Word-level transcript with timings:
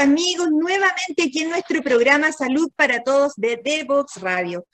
amigos, 0.00 0.50
nuevamente 0.50 1.24
aquí 1.26 1.40
en 1.40 1.50
nuestro 1.50 1.82
programa 1.82 2.32
Salud 2.32 2.70
para 2.74 3.02
Todos 3.02 3.34
de 3.36 3.60
Devox 3.62 4.16
Radio. 4.22 4.64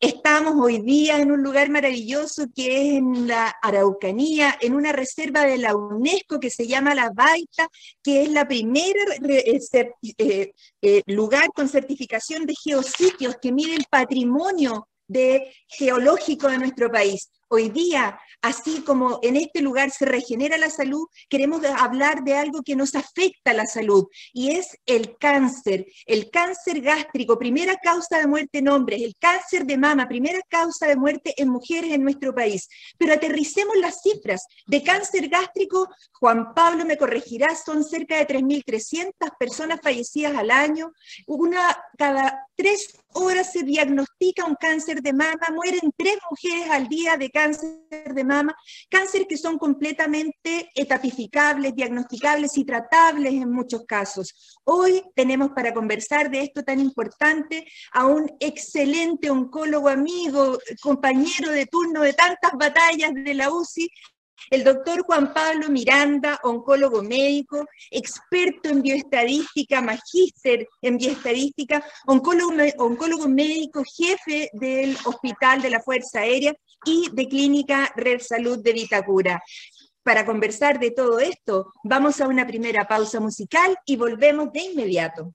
Estamos 0.00 0.54
hoy 0.56 0.80
día 0.80 1.18
en 1.18 1.30
un 1.30 1.42
lugar 1.42 1.68
maravilloso 1.68 2.46
que 2.56 2.68
es 2.68 2.94
en 2.94 3.28
la 3.28 3.54
Araucanía, 3.60 4.56
en 4.62 4.74
una 4.74 4.92
reserva 4.92 5.44
de 5.44 5.58
la 5.58 5.76
UNESCO 5.76 6.40
que 6.40 6.48
se 6.48 6.66
llama 6.66 6.94
La 6.94 7.10
Baita, 7.10 7.68
que 8.02 8.22
es 8.22 8.30
la 8.30 8.48
primera 8.48 8.98
eh, 9.28 9.60
eh, 10.16 10.52
eh, 10.80 11.02
lugar 11.04 11.48
con 11.54 11.68
certificación 11.68 12.46
de 12.46 12.54
geositios 12.54 13.36
que 13.42 13.52
mide 13.52 13.74
el 13.74 13.84
patrimonio 13.90 14.88
geológico 15.68 16.48
de 16.48 16.58
nuestro 16.58 16.90
país. 16.90 17.30
Hoy 17.52 17.68
día 17.68 18.18
Así 18.42 18.82
como 18.82 19.18
en 19.22 19.36
este 19.36 19.60
lugar 19.60 19.90
se 19.90 20.06
regenera 20.06 20.56
la 20.56 20.70
salud, 20.70 21.06
queremos 21.28 21.62
hablar 21.64 22.24
de 22.24 22.36
algo 22.36 22.62
que 22.62 22.74
nos 22.74 22.94
afecta 22.94 23.50
a 23.50 23.54
la 23.54 23.66
salud 23.66 24.06
y 24.32 24.52
es 24.52 24.78
el 24.86 25.18
cáncer. 25.18 25.86
El 26.06 26.30
cáncer 26.30 26.80
gástrico, 26.80 27.38
primera 27.38 27.76
causa 27.76 28.18
de 28.18 28.26
muerte 28.26 28.58
en 28.58 28.68
hombres, 28.68 29.02
el 29.02 29.14
cáncer 29.18 29.66
de 29.66 29.76
mama, 29.76 30.08
primera 30.08 30.40
causa 30.48 30.86
de 30.86 30.96
muerte 30.96 31.34
en 31.36 31.50
mujeres 31.50 31.92
en 31.92 32.02
nuestro 32.02 32.34
país. 32.34 32.66
Pero 32.96 33.12
aterricemos 33.12 33.76
las 33.76 34.00
cifras. 34.00 34.46
De 34.66 34.82
cáncer 34.82 35.28
gástrico, 35.28 35.88
Juan 36.12 36.54
Pablo 36.54 36.86
me 36.86 36.96
corregirá, 36.96 37.54
son 37.54 37.84
cerca 37.84 38.16
de 38.16 38.26
3.300 38.26 39.12
personas 39.38 39.80
fallecidas 39.82 40.34
al 40.34 40.50
año. 40.50 40.92
Una 41.26 41.76
cada 41.98 42.46
tres 42.56 42.94
horas 43.12 43.52
se 43.52 43.64
diagnostica 43.64 44.46
un 44.46 44.54
cáncer 44.54 45.02
de 45.02 45.12
mama, 45.12 45.48
mueren 45.52 45.92
tres 45.96 46.16
mujeres 46.30 46.70
al 46.70 46.88
día 46.88 47.16
de 47.18 47.28
cáncer 47.28 47.39
de 47.48 48.24
mama, 48.24 48.54
cáncer 48.90 49.26
que 49.26 49.36
son 49.36 49.58
completamente 49.58 50.70
etapificables, 50.74 51.74
diagnosticables 51.74 52.56
y 52.58 52.64
tratables 52.64 53.32
en 53.32 53.50
muchos 53.50 53.84
casos. 53.86 54.60
Hoy 54.64 55.02
tenemos 55.14 55.50
para 55.50 55.72
conversar 55.72 56.30
de 56.30 56.42
esto 56.42 56.62
tan 56.62 56.80
importante 56.80 57.66
a 57.92 58.06
un 58.06 58.30
excelente 58.40 59.30
oncólogo 59.30 59.88
amigo, 59.88 60.58
compañero 60.82 61.50
de 61.50 61.66
turno 61.66 62.02
de 62.02 62.12
tantas 62.12 62.52
batallas 62.58 63.12
de 63.14 63.34
la 63.34 63.50
UCI, 63.50 63.90
el 64.50 64.64
doctor 64.64 65.02
Juan 65.02 65.32
Pablo 65.32 65.68
Miranda, 65.68 66.40
oncólogo 66.42 67.02
médico, 67.02 67.66
experto 67.90 68.68
en 68.70 68.82
bioestadística, 68.82 69.80
magíster 69.80 70.66
en 70.82 70.96
bioestadística, 70.96 71.84
oncólogo, 72.06 72.54
oncólogo 72.78 73.28
médico, 73.28 73.82
jefe 73.84 74.50
del 74.54 74.96
Hospital 75.04 75.62
de 75.62 75.70
la 75.70 75.80
Fuerza 75.80 76.20
Aérea 76.20 76.54
y 76.84 77.08
de 77.12 77.28
Clínica 77.28 77.92
Red 77.96 78.20
Salud 78.20 78.58
de 78.62 78.72
Vitacura. 78.72 79.42
Para 80.02 80.24
conversar 80.24 80.78
de 80.78 80.90
todo 80.90 81.18
esto, 81.18 81.72
vamos 81.84 82.20
a 82.20 82.28
una 82.28 82.46
primera 82.46 82.88
pausa 82.88 83.20
musical 83.20 83.76
y 83.84 83.96
volvemos 83.96 84.52
de 84.52 84.60
inmediato. 84.60 85.34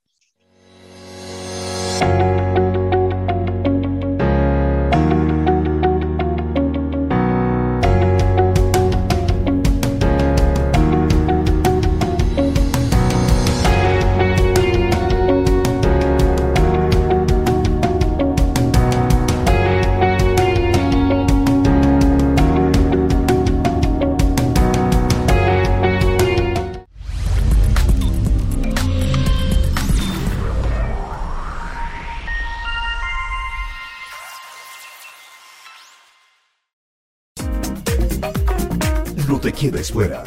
Quedes 39.53 39.91
fuera. 39.91 40.23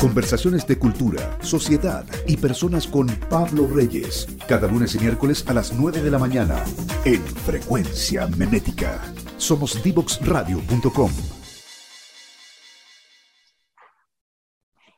Conversaciones 0.00 0.66
de 0.66 0.78
cultura, 0.78 1.36
sociedad 1.42 2.06
y 2.26 2.36
personas 2.38 2.86
con 2.86 3.06
Pablo 3.28 3.66
Reyes. 3.66 4.26
Cada 4.48 4.66
lunes 4.66 4.94
y 4.94 4.98
miércoles 4.98 5.44
a 5.46 5.52
las 5.52 5.72
9 5.72 6.00
de 6.00 6.10
la 6.10 6.18
mañana 6.18 6.64
en 7.04 7.20
Frecuencia 7.22 8.26
Memética. 8.26 9.00
Somos 9.36 9.82
divoxradio.com. 9.82 11.10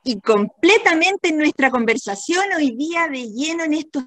Y 0.04 0.20
completamente 0.20 1.28
en 1.28 1.38
nuestra 1.38 1.70
conversación 1.70 2.44
hoy 2.56 2.76
día 2.76 3.08
de 3.08 3.30
lleno 3.30 3.64
en 3.64 3.74
estos 3.74 4.04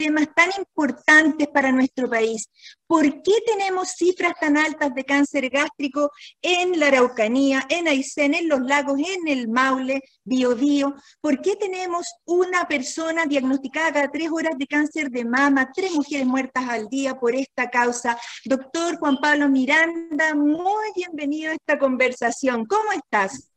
temas 0.00 0.28
tan 0.34 0.48
importantes 0.56 1.46
para 1.48 1.70
nuestro 1.70 2.08
país. 2.08 2.48
¿Por 2.86 3.04
qué 3.22 3.32
tenemos 3.46 3.90
cifras 3.90 4.32
tan 4.40 4.56
altas 4.56 4.94
de 4.94 5.04
cáncer 5.04 5.50
gástrico 5.50 6.10
en 6.40 6.80
la 6.80 6.86
Araucanía, 6.86 7.66
en 7.68 7.86
Aysén, 7.86 8.32
en 8.32 8.48
los 8.48 8.62
lagos, 8.62 8.98
en 8.98 9.28
el 9.28 9.48
Maule, 9.48 10.02
Biobío? 10.24 10.94
¿Por 11.20 11.42
qué 11.42 11.54
tenemos 11.56 12.06
una 12.24 12.66
persona 12.66 13.26
diagnosticada 13.26 13.92
cada 13.92 14.10
tres 14.10 14.30
horas 14.32 14.54
de 14.56 14.66
cáncer 14.66 15.10
de 15.10 15.26
mama, 15.26 15.70
tres 15.74 15.92
mujeres 15.92 16.26
muertas 16.26 16.64
al 16.66 16.88
día 16.88 17.14
por 17.20 17.34
esta 17.34 17.68
causa? 17.68 18.18
Doctor 18.46 18.96
Juan 18.98 19.18
Pablo 19.18 19.50
Miranda, 19.50 20.34
muy 20.34 20.92
bienvenido 20.96 21.50
a 21.50 21.54
esta 21.54 21.78
conversación. 21.78 22.64
¿Cómo 22.64 22.90
estás? 22.92 23.50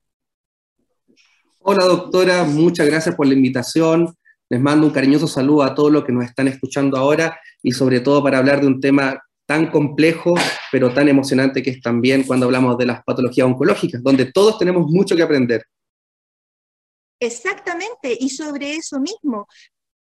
Hola 1.59 1.85
doctora, 1.85 2.43
muchas 2.43 2.85
gracias 2.85 3.15
por 3.15 3.27
la 3.27 3.33
invitación. 3.33 4.13
Les 4.53 4.61
mando 4.61 4.85
un 4.85 4.93
cariñoso 4.93 5.27
saludo 5.27 5.63
a 5.63 5.73
todos 5.73 5.91
los 5.91 6.05
que 6.05 6.11
nos 6.11 6.25
están 6.25 6.47
escuchando 6.47 6.95
ahora 6.95 7.39
y 7.63 7.71
sobre 7.71 8.01
todo 8.01 8.21
para 8.21 8.37
hablar 8.37 8.61
de 8.61 8.67
un 8.67 8.79
tema 8.79 9.19
tan 9.47 9.71
complejo, 9.71 10.35
pero 10.71 10.93
tan 10.93 11.09
emocionante 11.09 11.63
que 11.63 11.71
es 11.71 11.81
también 11.81 12.21
cuando 12.21 12.45
hablamos 12.45 12.77
de 12.77 12.85
las 12.85 13.03
patologías 13.03 13.47
oncológicas, 13.47 14.03
donde 14.03 14.31
todos 14.31 14.59
tenemos 14.59 14.85
mucho 14.85 15.15
que 15.15 15.23
aprender. 15.23 15.65
Exactamente, 17.19 18.15
y 18.19 18.29
sobre 18.29 18.75
eso 18.75 18.99
mismo, 18.99 19.47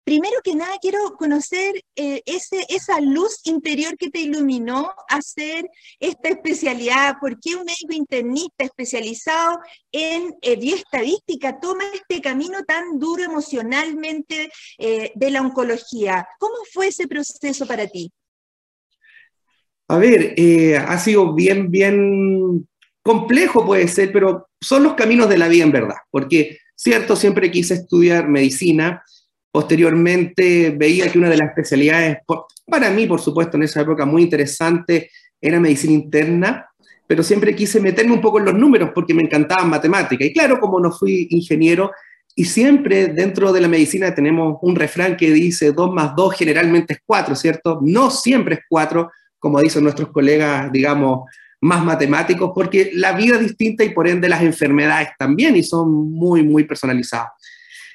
primero 0.05 0.37
que 0.43 0.55
nada 0.55 0.77
quiero 0.81 1.15
conocer 1.17 1.83
eh, 1.97 2.23
esa 2.27 3.01
luz 3.01 3.41
interior 3.45 3.97
que 3.97 4.11
te 4.11 4.21
iluminó 4.21 4.91
hacer 5.09 5.69
esta 6.01 6.31
especialidad. 6.31 7.17
¿Por 7.21 7.39
qué 7.41 7.55
un 7.55 7.65
médico 7.65 7.93
internista 7.93 8.65
especializado 8.65 9.59
en 9.93 10.35
eh, 10.43 10.57
bioestadística 10.57 11.61
toma 11.61 11.85
este 11.95 12.21
camino 12.21 12.65
tan 12.65 12.99
duro 12.99 13.23
emocionalmente 13.23 14.51
eh, 14.79 15.13
de 15.15 15.31
la 15.31 15.41
oncología? 15.41 16.27
¿Cómo 16.39 16.55
fue 16.73 16.89
ese 16.89 17.07
proceso 17.07 17.67
para 17.67 17.87
ti? 17.87 18.11
A 19.89 19.99
ver, 19.99 20.35
ha 20.79 20.99
sido 20.99 21.35
bien, 21.35 21.71
bien 21.71 22.67
complejo 23.03 23.67
puede 23.67 23.89
ser, 23.89 24.11
pero 24.11 24.49
son 24.61 24.85
los 24.85 24.95
caminos 24.95 25.29
de 25.29 25.37
la 25.37 25.49
vida 25.49 25.65
en 25.65 25.73
verdad, 25.73 25.97
porque, 26.11 26.59
cierto, 26.75 27.15
siempre 27.15 27.51
quise 27.51 27.75
estudiar 27.75 28.27
medicina, 28.27 29.03
Posteriormente 29.53 30.75
veía 30.77 31.13
que 31.13 31.19
una 31.19 31.29
de 31.29 31.37
las 31.37 31.51
especialidades, 31.51 32.19
para 32.67 32.91
mí 32.91 33.07
por 33.07 33.21
supuesto 33.21 33.57
en 33.57 33.65
esa 33.65 33.83
época 33.83 34.07
muy 34.07 34.23
interesante, 34.23 35.11
era 35.41 35.61
medicina 35.61 35.93
interna, 35.93 36.67
pero 37.07 37.23
siempre 37.23 37.55
quise 37.55 37.79
meterme 37.81 38.15
un 38.15 38.21
poco 38.21 38.39
en 38.39 38.47
los 38.47 38.55
números 38.55 38.91
porque 38.95 39.13
me 39.13 39.23
encantaban 39.23 39.69
matemáticas. 39.69 40.27
Y 40.27 40.33
claro, 40.33 40.59
como 40.59 40.81
no 40.81 40.91
fui 40.91 41.29
ingeniero, 41.31 41.91
y 42.35 42.47
siempre 42.47 43.09
dentro 43.09 43.53
de 43.53 43.61
la 43.61 43.69
medicina 43.69 44.15
tenemos 44.15 44.57
un 44.63 44.75
refrán 44.75 45.17
que 45.17 45.31
dice 45.31 45.73
2 45.73 45.93
más 45.93 46.17
2 46.17 46.35
generalmente 46.35 46.95
es 46.95 47.01
4, 47.05 47.35
¿cierto? 47.37 47.81
No 47.83 48.11
siempre 48.11 48.55
es 48.55 48.61
4, 48.69 49.11
como 49.39 49.61
dicen 49.61 49.83
nuestros 49.83 50.09
colegas, 50.11 50.73
digamos, 50.73 51.29
más 51.61 51.85
matemáticos, 51.85 52.53
porque 52.55 52.91
la 52.95 53.13
vida 53.13 53.37
es 53.37 53.43
distinta 53.43 53.85
y 53.85 53.91
por 53.91 54.09
ende 54.09 54.29
las 54.29 54.43
enfermedades 54.43 55.11
también 55.19 55.55
y 55.57 55.63
son 55.63 56.11
muy, 56.11 56.43
muy 56.43 56.65
personalizadas. 56.65 57.29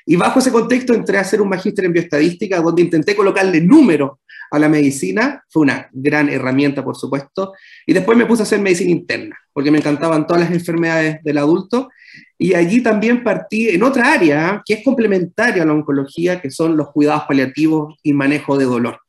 Y 0.09 0.15
bajo 0.15 0.39
ese 0.39 0.53
contexto 0.53 0.93
entré 0.93 1.17
a 1.17 1.21
hacer 1.21 1.41
un 1.41 1.49
magíster 1.49 1.83
en 1.83 1.91
bioestadística, 1.91 2.61
donde 2.61 2.81
intenté 2.81 3.13
colocarle 3.13 3.59
números 3.59 4.11
a 4.49 4.57
la 4.57 4.69
medicina. 4.69 5.43
Fue 5.49 5.63
una 5.63 5.89
gran 5.91 6.29
herramienta, 6.29 6.81
por 6.81 6.95
supuesto. 6.95 7.51
Y 7.85 7.91
después 7.91 8.17
me 8.17 8.25
puse 8.25 8.41
a 8.41 8.43
hacer 8.43 8.61
medicina 8.61 8.89
interna, 8.89 9.37
porque 9.51 9.69
me 9.69 9.79
encantaban 9.79 10.25
todas 10.25 10.43
las 10.43 10.51
enfermedades 10.51 11.21
del 11.23 11.37
adulto. 11.37 11.89
Y 12.37 12.53
allí 12.53 12.81
también 12.81 13.21
partí 13.21 13.67
en 13.67 13.83
otra 13.83 14.13
área 14.13 14.61
que 14.65 14.75
es 14.75 14.83
complementaria 14.85 15.63
a 15.63 15.65
la 15.65 15.73
oncología, 15.73 16.39
que 16.39 16.51
son 16.51 16.77
los 16.77 16.89
cuidados 16.93 17.23
paliativos 17.27 17.95
y 18.01 18.13
manejo 18.13 18.57
de 18.57 18.63
dolor. 18.63 19.01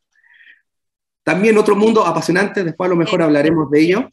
También 1.23 1.59
otro 1.59 1.77
mundo 1.77 2.05
apasionante, 2.05 2.65
después 2.65 2.89
a 2.89 2.91
lo 2.91 2.97
mejor 2.97 3.23
hablaremos 3.23 3.71
de 3.71 3.81
ello, 3.81 4.11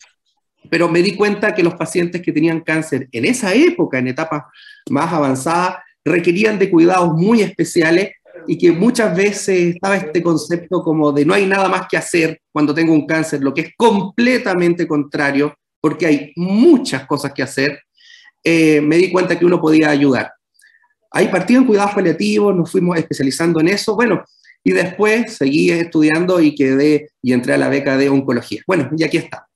pero 0.69 0.87
me 0.87 1.01
di 1.01 1.15
cuenta 1.15 1.55
que 1.55 1.63
los 1.63 1.73
pacientes 1.73 2.21
que 2.21 2.31
tenían 2.31 2.61
cáncer 2.61 3.07
en 3.11 3.25
esa 3.25 3.55
época, 3.55 3.97
en 3.97 4.09
etapas 4.09 4.43
más 4.89 5.11
avanzadas, 5.11 5.77
requerían 6.05 6.59
de 6.59 6.69
cuidados 6.69 7.13
muy 7.13 7.41
especiales 7.41 8.11
y 8.47 8.57
que 8.57 8.71
muchas 8.71 9.15
veces 9.15 9.75
estaba 9.75 9.97
este 9.97 10.21
concepto 10.21 10.83
como 10.83 11.11
de 11.11 11.25
no 11.25 11.33
hay 11.33 11.47
nada 11.47 11.67
más 11.67 11.87
que 11.89 11.97
hacer 11.97 12.39
cuando 12.51 12.73
tengo 12.73 12.93
un 12.93 13.07
cáncer, 13.07 13.41
lo 13.41 13.53
que 13.53 13.61
es 13.61 13.69
completamente 13.75 14.87
contrario, 14.87 15.55
porque 15.81 16.05
hay 16.05 16.31
muchas 16.35 17.05
cosas 17.07 17.33
que 17.33 17.41
hacer, 17.41 17.79
eh, 18.43 18.81
me 18.81 18.97
di 18.97 19.11
cuenta 19.11 19.37
que 19.37 19.45
uno 19.45 19.59
podía 19.59 19.89
ayudar. 19.89 20.31
Ahí 21.11 21.27
partí 21.27 21.55
en 21.55 21.65
cuidados 21.65 21.93
paliativos, 21.93 22.55
nos 22.55 22.71
fuimos 22.71 22.97
especializando 22.97 23.59
en 23.59 23.69
eso, 23.69 23.95
bueno, 23.95 24.23
y 24.63 24.71
después 24.71 25.37
seguí 25.37 25.71
estudiando 25.71 26.41
y 26.41 26.55
quedé 26.55 27.09
y 27.21 27.33
entré 27.33 27.53
a 27.53 27.57
la 27.57 27.69
beca 27.69 27.97
de 27.97 28.09
oncología. 28.09 28.61
Bueno, 28.67 28.89
y 28.97 29.03
aquí 29.03 29.17
está. 29.17 29.47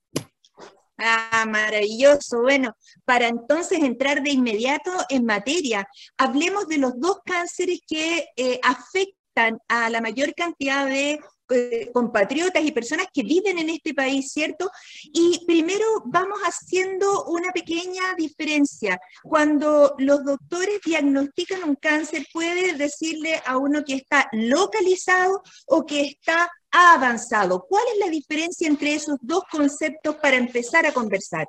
Ah, 1.01 1.46
maravilloso. 1.48 2.42
Bueno, 2.42 2.75
para 3.06 3.28
entonces 3.28 3.80
entrar 3.81 4.22
de 4.22 4.31
inmediato 4.31 4.92
en 5.10 5.25
materia, 5.25 5.88
hablemos 6.18 6.68
de 6.68 6.78
los 6.78 7.00
dos 7.00 7.19
cánceres 7.25 7.80
que 7.88 8.28
eh, 8.36 8.60
afectan 8.63 9.60
a 9.69 9.90
la 9.90 10.01
mayor 10.01 10.34
cantidad 10.36 10.86
de 10.86 11.19
eh, 11.51 11.90
compatriotas 11.94 12.63
y 12.63 12.72
personas 12.72 13.07
que 13.13 13.24
viven 13.24 13.57
en 13.57 13.69
este 13.69 13.94
país, 13.94 14.31
¿cierto? 14.31 14.69
Y 15.04 15.44
primero 15.48 15.86
vamos 16.06 16.40
haciendo 16.42 17.25
una 17.25 17.51
pequeña 17.54 18.13
diferencia. 18.18 19.00
Cuando 19.24 19.96
los 19.98 20.24
doctores 20.25 20.80
diagnostican 20.86 21.63
un 21.63 21.75
cáncer, 21.75 22.28
puede 22.34 22.74
decirle 22.74 23.42
a 23.46 23.57
uno 23.57 23.84
que 23.86 23.96
está 23.96 24.28
localizado 24.34 25.42
o 25.66 25.86
que 25.86 26.01
está 26.01 26.51
avanzado. 26.71 27.66
¿Cuál 27.68 27.83
es 27.94 28.00
la 28.00 28.10
diferencia 28.10 28.68
entre 28.68 28.94
esos 28.94 29.18
dos 29.21 29.44
conceptos 29.51 30.16
para 30.16 30.38
empezar 30.38 30.86
a 30.86 30.92
conversar? 30.92 31.48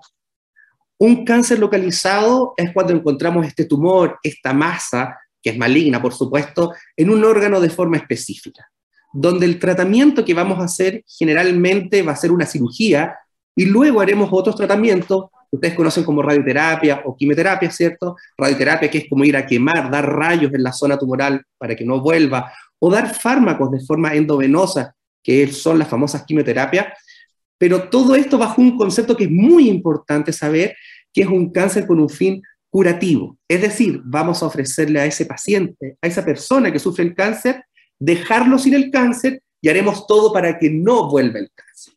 Un 0.99 1.25
cáncer 1.25 1.58
localizado 1.58 2.55
es 2.56 2.72
cuando 2.72 2.93
encontramos 2.93 3.46
este 3.46 3.64
tumor, 3.64 4.19
esta 4.22 4.52
masa, 4.52 5.19
que 5.43 5.50
es 5.50 5.58
maligna, 5.58 6.00
por 6.00 6.12
supuesto, 6.12 6.75
en 6.96 7.11
un 7.11 7.25
órgano 7.25 7.61
de 7.61 7.70
forma 7.70 7.96
específica 7.96 8.70
donde 9.12 9.46
el 9.46 9.58
tratamiento 9.58 10.25
que 10.25 10.34
vamos 10.34 10.58
a 10.61 10.64
hacer 10.64 11.05
generalmente 11.06 12.02
va 12.02 12.12
a 12.12 12.16
ser 12.16 12.31
una 12.31 12.46
cirugía 12.46 13.16
y 13.56 13.64
luego 13.64 14.00
haremos 14.00 14.28
otros 14.32 14.55
tratamientos 14.56 15.26
ustedes 15.50 15.75
conocen 15.75 16.05
como 16.05 16.23
radioterapia 16.23 17.02
o 17.05 17.16
quimioterapia, 17.16 17.70
¿cierto? 17.70 18.16
Radioterapia 18.38 18.88
que 18.88 18.99
es 18.99 19.08
como 19.08 19.25
ir 19.25 19.37
a 19.37 19.44
quemar, 19.44 19.90
dar 19.90 20.08
rayos 20.08 20.52
en 20.55 20.62
la 20.62 20.73
zona 20.73 20.96
tumoral 20.96 21.43
para 21.58 21.75
que 21.75 21.84
no 21.84 22.00
vuelva, 22.00 22.52
o 22.78 22.88
dar 22.88 23.12
fármacos 23.12 23.70
de 23.73 23.81
forma 23.81 24.14
endovenosa, 24.14 24.94
que 25.22 25.46
son 25.49 25.78
las 25.78 25.88
famosas 25.88 26.25
quimioterapias, 26.25 26.87
pero 27.58 27.88
todo 27.88 28.14
esto 28.14 28.38
bajo 28.38 28.62
un 28.62 28.76
concepto 28.76 29.17
que 29.17 29.25
es 29.25 29.31
muy 29.31 29.69
importante 29.69 30.32
saber, 30.32 30.75
que 31.12 31.22
es 31.22 31.28
un 31.28 31.52
cáncer 31.52 31.87
con 31.87 32.00
un 32.00 32.08
fin 32.08 32.43
curativo. 32.70 33.37
Es 33.49 33.61
decir, 33.61 34.00
vamos 34.05 34.43
a 34.43 34.46
ofrecerle 34.46 35.00
a 35.00 35.05
ese 35.05 35.26
paciente, 35.26 35.96
a 36.00 36.06
esa 36.06 36.25
persona 36.25 36.72
que 36.72 36.78
sufre 36.78 37.05
el 37.05 37.14
cáncer, 37.14 37.64
dejarlo 37.99 38.58
sin 38.58 38.75
el 38.75 38.90
cáncer 38.90 39.43
y 39.61 39.69
haremos 39.69 40.06
todo 40.06 40.32
para 40.32 40.58
que 40.58 40.70
no 40.70 41.11
vuelva 41.11 41.38
el 41.38 41.50
cáncer. 41.55 41.94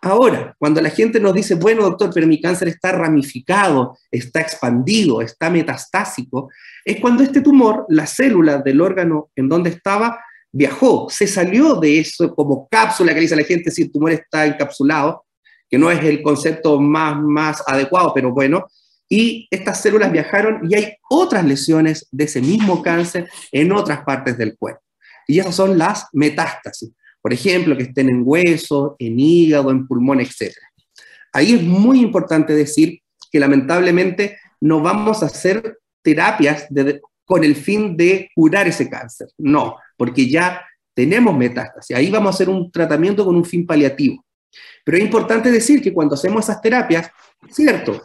Ahora, 0.00 0.54
cuando 0.58 0.80
la 0.80 0.90
gente 0.90 1.18
nos 1.18 1.34
dice, 1.34 1.54
bueno, 1.54 1.82
doctor, 1.82 2.10
pero 2.14 2.26
mi 2.26 2.40
cáncer 2.40 2.68
está 2.68 2.92
ramificado, 2.92 3.98
está 4.10 4.40
expandido, 4.40 5.20
está 5.20 5.50
metastásico, 5.50 6.50
es 6.84 7.00
cuando 7.00 7.22
este 7.22 7.40
tumor, 7.40 7.84
la 7.88 8.06
célula 8.06 8.58
del 8.58 8.80
órgano 8.80 9.30
en 9.34 9.48
donde 9.48 9.70
estaba, 9.70 10.20
viajó, 10.52 11.08
se 11.10 11.26
salió 11.26 11.74
de 11.74 11.98
eso 11.98 12.34
como 12.34 12.68
cápsula 12.68 13.14
que 13.14 13.20
dice 13.20 13.36
la 13.36 13.44
gente 13.44 13.70
si 13.70 13.82
el 13.82 13.92
tumor 13.92 14.12
está 14.12 14.46
encapsulado, 14.46 15.24
que 15.68 15.78
no 15.78 15.90
es 15.90 16.02
el 16.02 16.22
concepto 16.22 16.80
más, 16.80 17.20
más 17.20 17.62
adecuado, 17.66 18.12
pero 18.14 18.32
bueno, 18.32 18.66
y 19.08 19.48
estas 19.50 19.80
células 19.80 20.12
viajaron 20.12 20.60
y 20.68 20.74
hay 20.74 20.94
otras 21.08 21.44
lesiones 21.44 22.06
de 22.10 22.24
ese 22.24 22.40
mismo 22.40 22.82
cáncer 22.82 23.28
en 23.52 23.72
otras 23.72 24.04
partes 24.04 24.36
del 24.36 24.56
cuerpo. 24.56 24.82
Y 25.26 25.38
esas 25.38 25.54
son 25.54 25.78
las 25.78 26.06
metástasis. 26.12 26.90
Por 27.20 27.32
ejemplo, 27.32 27.76
que 27.76 27.84
estén 27.84 28.08
en 28.08 28.22
hueso, 28.24 28.96
en 28.98 29.18
hígado, 29.18 29.70
en 29.70 29.86
pulmón, 29.86 30.20
etc. 30.20 30.54
Ahí 31.32 31.54
es 31.54 31.62
muy 31.62 32.00
importante 32.00 32.54
decir 32.54 33.00
que 33.30 33.40
lamentablemente 33.40 34.38
no 34.60 34.80
vamos 34.80 35.22
a 35.22 35.26
hacer 35.26 35.78
terapias 36.02 36.66
con 37.28 37.44
el 37.44 37.56
fin 37.56 37.94
de 37.94 38.30
curar 38.34 38.66
ese 38.66 38.88
cáncer. 38.88 39.28
No, 39.36 39.76
porque 39.98 40.26
ya 40.30 40.62
tenemos 40.94 41.36
metástasis. 41.36 41.94
Ahí 41.94 42.10
vamos 42.10 42.28
a 42.28 42.34
hacer 42.34 42.48
un 42.48 42.72
tratamiento 42.72 43.22
con 43.22 43.36
un 43.36 43.44
fin 43.44 43.66
paliativo. 43.66 44.24
Pero 44.82 44.96
es 44.96 45.04
importante 45.04 45.52
decir 45.52 45.82
que 45.82 45.92
cuando 45.92 46.14
hacemos 46.14 46.46
esas 46.46 46.62
terapias, 46.62 47.10
cierto, 47.50 48.02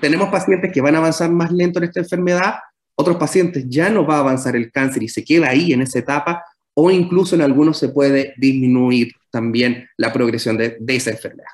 tenemos 0.00 0.28
pacientes 0.28 0.70
que 0.72 0.80
van 0.80 0.94
a 0.94 0.98
avanzar 0.98 1.32
más 1.32 1.50
lento 1.50 1.80
en 1.80 1.86
esta 1.86 1.98
enfermedad, 1.98 2.54
otros 2.94 3.16
pacientes 3.16 3.64
ya 3.66 3.90
no 3.90 4.06
va 4.06 4.18
a 4.18 4.20
avanzar 4.20 4.54
el 4.54 4.70
cáncer 4.70 5.02
y 5.02 5.08
se 5.08 5.24
queda 5.24 5.48
ahí 5.48 5.72
en 5.72 5.82
esa 5.82 5.98
etapa, 5.98 6.44
o 6.72 6.92
incluso 6.92 7.34
en 7.34 7.42
algunos 7.42 7.76
se 7.76 7.88
puede 7.88 8.34
disminuir 8.36 9.12
también 9.32 9.88
la 9.96 10.12
progresión 10.12 10.56
de, 10.56 10.78
esa 10.86 11.10
enfermedad. 11.10 11.50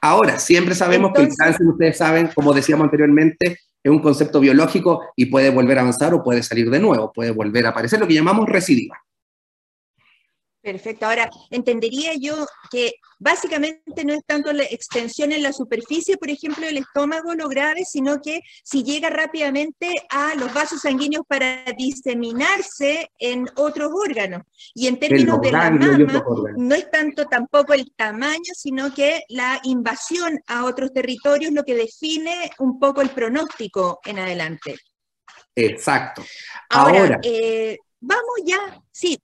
Ahora, 0.00 0.38
siempre 0.38 0.76
sabemos 0.76 1.10
que 1.12 1.22
el 1.22 1.34
cáncer, 1.36 1.66
ustedes 1.66 1.96
saben, 1.96 2.30
como 2.32 2.54
decíamos 2.54 2.84
anteriormente, 2.84 3.58
es 3.84 3.90
un 3.90 3.98
concepto 3.98 4.40
biológico 4.40 5.02
y 5.14 5.26
puede 5.26 5.50
volver 5.50 5.78
a 5.78 5.82
avanzar 5.82 6.14
o 6.14 6.22
puede 6.22 6.42
salir 6.42 6.70
de 6.70 6.80
nuevo, 6.80 7.12
puede 7.12 7.30
volver 7.30 7.66
a 7.66 7.68
aparecer, 7.68 8.00
lo 8.00 8.08
que 8.08 8.14
llamamos 8.14 8.48
recidiva. 8.48 9.03
Perfecto. 10.64 11.04
Ahora, 11.04 11.28
entendería 11.50 12.12
yo 12.18 12.46
que 12.70 12.94
básicamente 13.18 14.02
no 14.02 14.14
es 14.14 14.24
tanto 14.24 14.50
la 14.50 14.62
extensión 14.64 15.30
en 15.30 15.42
la 15.42 15.52
superficie, 15.52 16.16
por 16.16 16.30
ejemplo, 16.30 16.64
del 16.64 16.78
estómago 16.78 17.34
lo 17.34 17.48
grave, 17.48 17.82
sino 17.84 18.22
que 18.22 18.40
si 18.62 18.82
llega 18.82 19.10
rápidamente 19.10 19.94
a 20.08 20.34
los 20.36 20.54
vasos 20.54 20.80
sanguíneos 20.80 21.26
para 21.28 21.64
diseminarse 21.76 23.10
en 23.18 23.46
otros 23.56 23.92
órganos. 23.92 24.40
Y 24.74 24.86
en 24.86 24.98
términos 24.98 25.38
de 25.42 25.52
la 25.52 25.70
mama, 25.70 26.24
no 26.56 26.74
es 26.74 26.90
tanto 26.90 27.26
tampoco 27.26 27.74
el 27.74 27.92
tamaño, 27.94 28.54
sino 28.56 28.94
que 28.94 29.20
la 29.28 29.60
invasión 29.64 30.40
a 30.46 30.64
otros 30.64 30.94
territorios 30.94 31.52
lo 31.52 31.64
que 31.64 31.74
define 31.74 32.50
un 32.58 32.80
poco 32.80 33.02
el 33.02 33.10
pronóstico 33.10 34.00
en 34.02 34.18
adelante. 34.18 34.76
Exacto. 35.54 36.24
Ahora, 36.70 37.20
eh, 37.22 37.76
vamos 38.06 38.34
ya, 38.44 38.58
sí, 38.90 39.18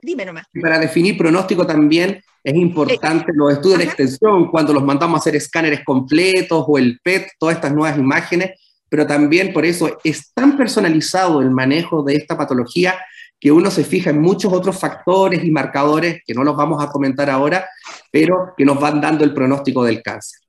dime 0.00 0.24
nomás. 0.24 0.46
Para 0.60 0.78
definir 0.78 1.16
pronóstico 1.16 1.66
también 1.66 2.22
es 2.42 2.54
importante 2.54 3.32
los 3.34 3.52
estudios 3.52 3.78
de 3.78 3.84
extensión, 3.84 4.50
cuando 4.50 4.72
los 4.72 4.82
mandamos 4.82 5.18
a 5.18 5.20
hacer 5.20 5.36
escáneres 5.36 5.80
completos 5.84 6.64
o 6.66 6.78
el 6.78 6.98
PET, 7.02 7.32
todas 7.38 7.56
estas 7.56 7.72
nuevas 7.72 7.98
imágenes, 7.98 8.58
pero 8.88 9.06
también 9.06 9.52
por 9.52 9.64
eso 9.64 9.98
es 10.02 10.32
tan 10.32 10.56
personalizado 10.56 11.40
el 11.40 11.50
manejo 11.50 12.02
de 12.02 12.16
esta 12.16 12.36
patología 12.36 12.98
que 13.38 13.52
uno 13.52 13.70
se 13.70 13.84
fija 13.84 14.10
en 14.10 14.20
muchos 14.20 14.52
otros 14.52 14.78
factores 14.78 15.44
y 15.44 15.50
marcadores 15.50 16.22
que 16.26 16.34
no 16.34 16.44
los 16.44 16.56
vamos 16.56 16.82
a 16.82 16.90
comentar 16.90 17.30
ahora, 17.30 17.68
pero 18.10 18.52
que 18.56 18.64
nos 18.64 18.78
van 18.78 19.00
dando 19.00 19.24
el 19.24 19.32
pronóstico 19.32 19.84
del 19.84 20.02
cáncer. 20.02 20.40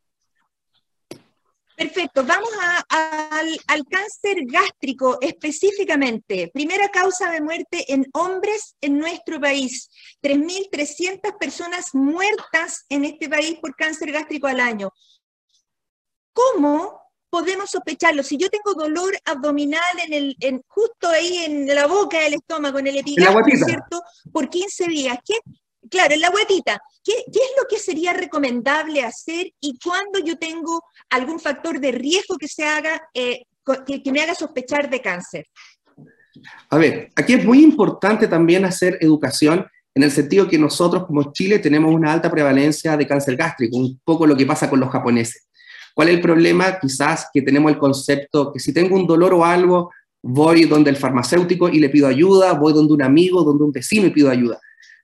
Perfecto, 1.81 2.23
vamos 2.23 2.51
al, 2.89 3.85
cáncer 3.89 4.45
gástrico 4.45 5.17
específicamente. 5.19 6.51
Primera 6.53 6.89
causa 6.89 7.31
de 7.31 7.41
muerte 7.41 7.91
en 7.91 8.05
hombres 8.13 8.75
en 8.81 8.99
nuestro 8.99 9.41
país. 9.41 9.89
3.300 10.21 11.39
personas 11.39 11.95
muertas 11.95 12.85
en 12.87 13.05
este 13.05 13.27
país 13.27 13.57
por 13.59 13.75
cáncer 13.75 14.11
gástrico 14.11 14.45
al 14.45 14.59
año. 14.59 14.91
¿Cómo 16.33 17.01
podemos 17.31 17.71
sospecharlo? 17.71 18.21
Si 18.21 18.37
yo 18.37 18.47
tengo 18.51 18.75
dolor 18.75 19.17
abdominal 19.25 19.81
en 20.05 20.13
el, 20.13 20.35
en, 20.39 20.61
justo 20.67 21.09
ahí 21.09 21.37
en 21.45 21.65
la 21.65 21.87
boca 21.87 22.19
del 22.19 22.35
estómago, 22.35 22.77
en 22.77 22.87
el 22.87 22.97
epigastrio, 22.99 23.65
¿cierto? 23.65 24.03
Por 24.31 24.51
15 24.51 24.85
días, 24.85 25.17
¿qué, 25.25 25.39
Claro, 25.89 26.13
en 26.13 26.21
la 26.21 26.29
guatita. 26.29 26.79
¿Qué, 27.03 27.13
es 27.27 27.51
lo 27.57 27.67
que 27.67 27.79
sería 27.79 28.13
recomendable 28.13 29.03
hacer 29.03 29.51
y 29.59 29.77
cuándo 29.79 30.19
yo 30.23 30.37
tengo 30.37 30.83
algún 31.09 31.39
factor 31.39 31.79
de 31.79 31.91
riesgo 31.91 32.37
que, 32.37 32.47
se 32.47 32.63
haga, 32.63 33.01
eh, 33.13 33.45
que, 33.85 34.11
me 34.11 34.21
haga 34.21 34.35
sospechar 34.35 34.89
de 34.89 35.01
cáncer? 35.01 35.47
A 36.69 36.77
ver, 36.77 37.11
aquí 37.15 37.33
es 37.33 37.43
muy 37.43 37.63
importante 37.63 38.27
también 38.27 38.63
hacer 38.63 38.97
educación 39.01 39.65
en 39.93 40.03
el 40.03 40.11
sentido 40.11 40.47
que 40.47 40.57
nosotros 40.57 41.05
como 41.05 41.33
Chile 41.33 41.59
tenemos 41.59 41.93
una 41.93 42.13
alta 42.13 42.31
prevalencia 42.31 42.95
de 42.95 43.07
cáncer 43.07 43.35
gástrico, 43.35 43.75
un 43.75 43.99
poco 44.03 44.25
lo 44.25 44.37
que 44.37 44.45
pasa 44.45 44.69
con 44.69 44.79
los 44.79 44.89
japoneses. 44.89 45.47
¿Cuál 45.93 46.09
es 46.09 46.15
el 46.15 46.21
problema? 46.21 46.79
Quizás 46.79 47.27
que 47.33 47.41
tenemos 47.41 47.71
el 47.71 47.77
concepto 47.77 48.53
que 48.53 48.59
si 48.59 48.73
tengo 48.73 48.95
un 48.95 49.05
dolor 49.05 49.33
o 49.33 49.43
algo, 49.43 49.91
voy 50.21 50.65
donde 50.65 50.91
el 50.91 50.95
farmacéutico 50.95 51.67
y 51.67 51.79
le 51.79 51.89
pido 51.89 52.07
ayuda, 52.07 52.53
voy 52.53 52.71
donde 52.71 52.93
un 52.93 53.01
amigo, 53.01 53.43
donde 53.43 53.63
un 53.63 53.71
vecino 53.71 54.07
y 54.07 54.11
pido 54.11 54.29
ayuda. 54.29 54.59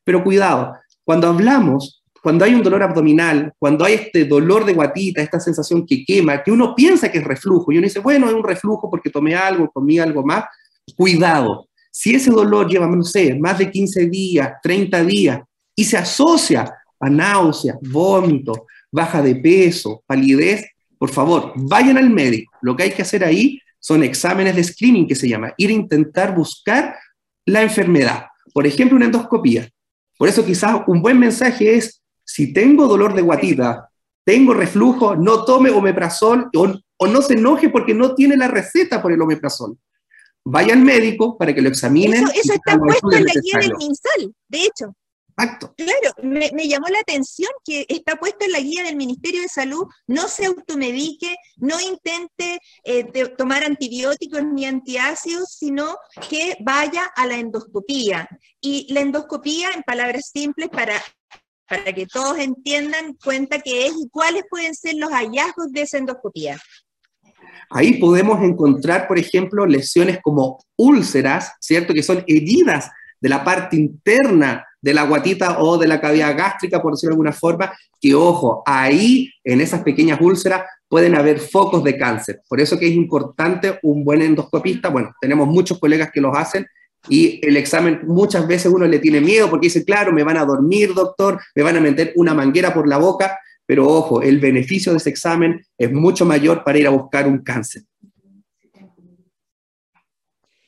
Pero 0.08 0.24
cuidado, 0.24 0.74
cuando 1.04 1.28
hablamos, 1.28 2.02
cuando 2.24 2.46
hay 2.46 2.56
un 2.56 2.64
dolor 2.64 2.82
abdominal, 2.82 3.54
cuando 3.60 3.84
hay 3.84 3.96
este 3.96 4.24
dolor 4.24 4.64
de 4.64 4.72
guatita, 4.72 5.22
esta 5.22 5.38
sensación 5.38 5.86
que 5.86 6.06
quema, 6.06 6.42
que 6.42 6.50
uno 6.50 6.74
piensa 6.74 7.12
que 7.12 7.18
es 7.18 7.26
reflujo, 7.26 7.74
y 7.74 7.78
uno 7.78 7.88
dice, 7.88 8.00
bueno, 8.00 8.30
es 8.30 8.34
un 8.34 8.42
reflujo 8.42 8.90
porque 8.90 9.10
tomé 9.10 9.36
algo, 9.36 9.70
comí 9.70 10.00
algo 10.00 10.24
más, 10.24 10.46
cuidado. 10.96 11.68
Si 11.92 12.16
ese 12.16 12.32
dolor 12.32 12.70
lleva, 12.70 12.88
no 12.88 13.04
sé, 13.04 13.38
más 13.38 13.58
de 13.58 13.70
15 13.70 14.06
días, 14.06 14.54
30 14.64 15.04
días, 15.04 15.42
y 15.76 15.84
se 15.84 15.98
asocia 15.98 16.74
a 17.02 17.10
náuseas, 17.10 17.76
vómito, 17.82 18.66
baja 18.90 19.22
de 19.22 19.36
peso, 19.36 20.04
palidez, 20.08 20.72
por 20.98 21.10
favor, 21.10 21.52
vayan 21.58 21.98
al 21.98 22.10
médico. 22.10 22.54
Lo 22.62 22.78
que 22.78 22.84
hay 22.84 22.92
que 22.92 23.02
hacer 23.02 23.26
ahí 23.26 23.60
son 23.78 24.04
exámenes 24.04 24.56
de 24.56 24.64
screening 24.64 25.06
que 25.06 25.16
se 25.16 25.28
llama, 25.28 25.54
ir 25.58 25.70
a 25.70 25.74
intentar 25.74 26.34
buscar 26.34 26.96
la 27.46 27.62
enfermedad 27.62 28.28
por 28.58 28.66
ejemplo, 28.66 28.96
una 28.98 29.06
endoscopía. 29.06 29.70
Por 30.18 30.28
eso 30.28 30.46
quizás 30.46 30.82
un 30.88 31.02
buen 31.02 31.20
mensaje 31.20 31.76
es, 31.76 32.02
si 32.24 32.54
tengo 32.54 32.88
dolor 32.88 33.14
de 33.14 33.22
guatita, 33.22 33.90
tengo 34.26 34.54
reflujo, 34.54 35.16
no 35.16 35.46
tome 35.46 35.70
omeprazol 35.70 36.50
o, 36.56 36.74
o 36.98 37.08
no 37.08 37.22
se 37.22 37.34
enoje 37.34 37.70
porque 37.70 37.94
no 37.94 38.16
tiene 38.16 38.36
la 38.36 38.48
receta 38.48 39.02
por 39.02 39.12
el 39.12 39.22
omeprazol. 39.22 39.78
Vaya 40.44 40.74
al 40.74 40.82
médico 40.82 41.38
para 41.38 41.54
que 41.54 41.62
lo 41.62 41.70
examinen. 41.70 42.24
Eso, 42.24 42.34
eso 42.34 42.54
está 42.54 42.78
puesto 42.78 43.12
en 43.12 43.26
la 43.26 43.34
guía 43.42 43.60
del 43.60 43.76
MinSal, 43.78 44.34
de 44.48 44.62
hecho. 44.62 44.94
Claro, 45.38 46.16
me, 46.24 46.50
me, 46.52 46.68
llamó 46.68 46.88
la 46.88 47.00
atención 47.00 47.52
que 47.64 47.86
está 47.90 48.16
puesto 48.16 48.46
en 48.46 48.54
la 48.54 48.60
guía 48.60 48.84
del 48.84 48.96
Ministerio 48.96 49.44
de 49.44 49.48
Salud, 49.48 49.86
no 50.08 50.28
se 50.30 50.48
automedique, 50.48 51.36
no 51.58 51.80
intente 51.80 52.60
eh, 52.84 53.04
de, 53.14 53.30
tomar 53.30 53.64
antibióticos 53.64 54.44
ni 54.44 54.66
antiácidos, 54.66 55.52
sino 55.52 55.96
que 56.28 56.58
vaya 56.62 57.04
a 57.16 57.28
la 57.28 57.38
endoscopía. 57.38 58.28
Y 58.60 58.92
la 58.92 59.02
endoscopía, 59.02 59.70
en 59.76 59.84
palabras 59.84 60.32
simples, 60.34 60.70
para, 60.70 61.00
para 61.70 61.94
que 61.94 62.08
todos 62.08 62.40
entiendan 62.40 63.14
cuenta 63.24 63.60
que 63.60 63.86
es 63.86 63.94
y 63.94 64.10
cuáles 64.10 64.44
pueden 64.50 64.74
ser 64.74 64.96
los 64.96 65.12
hallazgos 65.12 65.72
de 65.72 65.82
esa 65.82 66.00
endoscopía. 66.00 66.60
Ahí 67.70 68.00
podemos 68.00 68.42
encontrar, 68.42 69.08
por 69.08 69.20
ejemplo, 69.20 69.68
lesiones 69.68 70.18
como 70.24 70.58
úlceras, 70.78 71.54
¿cierto? 71.60 71.94
Que 71.94 72.02
son 72.02 72.24
heridas 72.26 72.90
de 73.20 73.30
la 73.30 73.44
parte 73.44 73.76
interna 73.76 74.66
de 74.88 74.94
la 74.94 75.04
guatita 75.04 75.60
o 75.60 75.78
de 75.78 75.86
la 75.86 76.00
cavidad 76.00 76.38
gástrica, 76.38 76.82
por 76.82 76.94
decirlo 76.94 77.12
de 77.12 77.16
alguna 77.16 77.34
forma, 77.34 77.74
que 78.00 78.16
ojo, 78.16 78.64
ahí 78.66 79.30
en 79.44 79.60
esas 79.60 79.84
pequeñas 79.84 80.22
úlceras 80.22 80.62
pueden 80.88 81.14
haber 81.14 81.42
focos 81.42 81.84
de 81.84 81.98
cáncer. 81.98 82.40
Por 82.48 82.62
eso 82.62 82.80
que 82.80 82.88
es 82.88 82.94
importante 82.94 83.80
un 83.84 84.06
buen 84.06 84.22
endoscopista. 84.22 84.88
Bueno, 84.88 85.14
tenemos 85.20 85.46
muchos 85.50 85.78
colegas 85.78 86.10
que 86.14 86.22
los 86.22 86.34
hacen 86.38 86.66
y 87.10 87.46
el 87.46 87.58
examen 87.58 88.00
muchas 88.06 88.48
veces 88.48 88.72
uno 88.72 88.86
le 88.86 89.00
tiene 89.00 89.20
miedo 89.20 89.50
porque 89.50 89.66
dice, 89.68 89.84
claro, 89.84 90.14
me 90.14 90.24
van 90.24 90.38
a 90.38 90.46
dormir, 90.46 90.94
doctor, 90.94 91.38
me 91.54 91.64
van 91.64 91.76
a 91.76 91.82
meter 91.82 92.14
una 92.16 92.34
manguera 92.34 92.74
por 92.74 92.88
la 92.88 92.98
boca, 92.98 93.38
pero 93.66 93.90
ojo, 93.90 94.22
el 94.22 94.40
beneficio 94.40 94.94
de 94.94 95.00
ese 95.00 95.10
examen 95.10 95.66
es 95.78 95.92
mucho 95.92 96.24
mayor 96.24 96.64
para 96.64 96.80
ir 96.80 96.88
a 96.88 96.92
buscar 96.92 97.28
un 97.28 97.40
cáncer. 97.40 97.82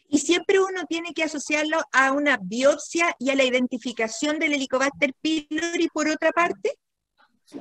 Y 0.09 0.17
siempre 0.17 0.59
uno 0.59 0.85
tiene 0.89 1.13
que 1.13 1.23
asociarlo 1.23 1.77
a 1.91 2.11
una 2.11 2.37
biopsia 2.41 3.15
y 3.19 3.29
a 3.29 3.35
la 3.35 3.43
identificación 3.43 4.39
del 4.39 4.53
Helicobacter 4.53 5.13
pylori 5.21 5.87
por 5.93 6.09
otra 6.09 6.31
parte. 6.31 6.73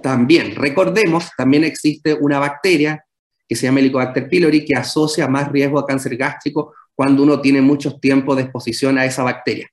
También, 0.03 0.57
recordemos, 0.57 1.31
también 1.37 1.65
existe 1.65 2.15
una 2.15 2.39
bacteria 2.39 3.05
que 3.47 3.55
se 3.55 3.67
llama 3.67 3.81
Helicobacter 3.81 4.29
pylori 4.29 4.65
que 4.65 4.75
asocia 4.75 5.29
más 5.29 5.51
riesgo 5.53 5.79
a 5.79 5.87
cáncer 5.87 6.17
gástrico 6.17 6.75
cuando 6.95 7.23
uno 7.23 7.41
tiene 7.41 7.61
mucho 7.61 7.99
tiempo 7.99 8.35
de 8.35 8.43
exposición 8.43 8.99
a 8.99 9.05
esa 9.05 9.23
bacteria. 9.23 9.69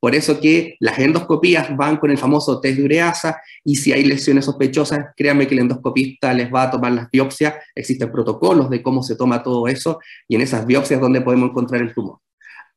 Por 0.00 0.14
eso 0.14 0.40
que 0.40 0.76
las 0.80 0.98
endoscopías 0.98 1.76
van 1.76 1.98
con 1.98 2.10
el 2.10 2.16
famoso 2.16 2.58
test 2.58 2.78
de 2.78 2.84
ureasa 2.84 3.40
y 3.62 3.76
si 3.76 3.92
hay 3.92 4.02
lesiones 4.04 4.46
sospechosas, 4.46 4.98
créanme 5.14 5.46
que 5.46 5.54
el 5.54 5.60
endoscopista 5.60 6.32
les 6.32 6.52
va 6.52 6.64
a 6.64 6.70
tomar 6.70 6.92
las 6.92 7.10
biopsias. 7.10 7.54
Existen 7.74 8.10
protocolos 8.10 8.70
de 8.70 8.82
cómo 8.82 9.02
se 9.02 9.14
toma 9.14 9.42
todo 9.42 9.68
eso 9.68 10.00
y 10.26 10.36
en 10.36 10.40
esas 10.40 10.66
biopsias 10.66 11.00
donde 11.00 11.20
podemos 11.20 11.50
encontrar 11.50 11.82
el 11.82 11.92
tumor. 11.92 12.18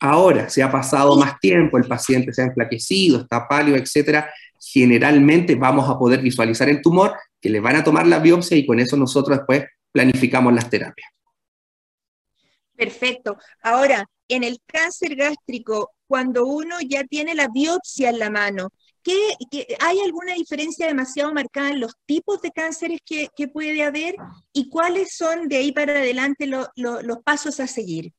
Ahora, 0.01 0.49
si 0.49 0.59
ha 0.59 0.69
pasado 0.69 1.17
más 1.17 1.39
tiempo, 1.39 1.77
el 1.77 1.85
paciente 1.85 2.33
se 2.33 2.41
ha 2.41 2.45
enflaquecido, 2.45 3.21
está 3.21 3.47
pálido, 3.47 3.77
etcétera, 3.77 4.29
generalmente 4.59 5.55
vamos 5.55 5.89
a 5.89 5.97
poder 5.97 6.21
visualizar 6.21 6.67
el 6.67 6.81
tumor, 6.81 7.13
que 7.39 7.49
le 7.49 7.61
van 7.61 7.77
a 7.77 7.83
tomar 7.85 8.05
la 8.05 8.19
biopsia 8.19 8.57
y 8.57 8.65
con 8.65 8.81
eso 8.81 8.97
nosotros 8.97 9.37
después 9.37 9.63
planificamos 9.93 10.53
las 10.53 10.69
terapias. 10.69 11.09
Perfecto. 12.75 13.37
Ahora, 13.61 14.05
en 14.27 14.43
el 14.43 14.59
cáncer 14.65 15.15
gástrico, 15.15 15.91
cuando 16.07 16.45
uno 16.45 16.77
ya 16.87 17.03
tiene 17.03 17.35
la 17.35 17.47
biopsia 17.47 18.09
en 18.09 18.19
la 18.19 18.29
mano, 18.29 18.69
¿qué, 19.01 19.15
hay 19.79 19.99
alguna 19.99 20.33
diferencia 20.33 20.87
demasiado 20.87 21.33
marcada 21.33 21.71
en 21.71 21.79
los 21.79 21.93
tipos 22.05 22.41
de 22.41 22.51
cánceres 22.51 22.99
que, 23.05 23.29
puede 23.47 23.83
haber 23.83 24.15
y 24.51 24.69
cuáles 24.69 25.15
son 25.15 25.47
de 25.47 25.57
ahí 25.57 25.71
para 25.71 25.93
adelante 25.93 26.47
lo, 26.47 26.67
lo, 26.75 27.01
los 27.01 27.19
pasos 27.23 27.59
a 27.59 27.67
seguir? 27.67 28.13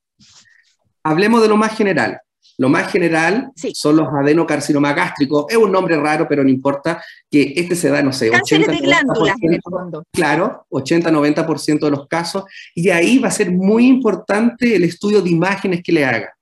Hablemos 1.03 1.41
de 1.41 1.47
lo 1.47 1.57
más 1.57 1.77
general. 1.77 2.19
Lo 2.57 2.69
más 2.69 2.91
general 2.91 3.51
sí. 3.55 3.71
son 3.73 3.97
los 3.97 4.07
adenocarcinomas 4.07 4.95
gástricos. 4.95 5.45
Es 5.49 5.57
un 5.57 5.71
nombre 5.71 5.97
raro, 5.97 6.25
pero 6.27 6.43
no 6.43 6.49
importa, 6.49 7.03
que 7.29 7.53
este 7.55 7.75
se 7.75 7.89
da, 7.89 8.01
no 8.01 8.13
sé, 8.13 8.29
Cánceres 8.29 8.67
80, 8.67 8.71
de 8.71 8.87
glándulas, 8.87 9.35
en 9.41 9.53
el 9.53 9.61
fondo. 9.61 10.03
Claro, 10.11 10.65
80-90% 10.69 11.79
de 11.79 11.91
los 11.91 12.07
casos. 12.07 12.45
Y 12.73 12.89
ahí 12.89 13.19
va 13.19 13.27
a 13.27 13.31
ser 13.31 13.51
muy 13.51 13.87
importante 13.87 14.75
el 14.75 14.83
estudio 14.83 15.21
de 15.21 15.29
imágenes 15.29 15.81
que 15.83 15.91
le 15.91 16.05
haga, 16.05 16.33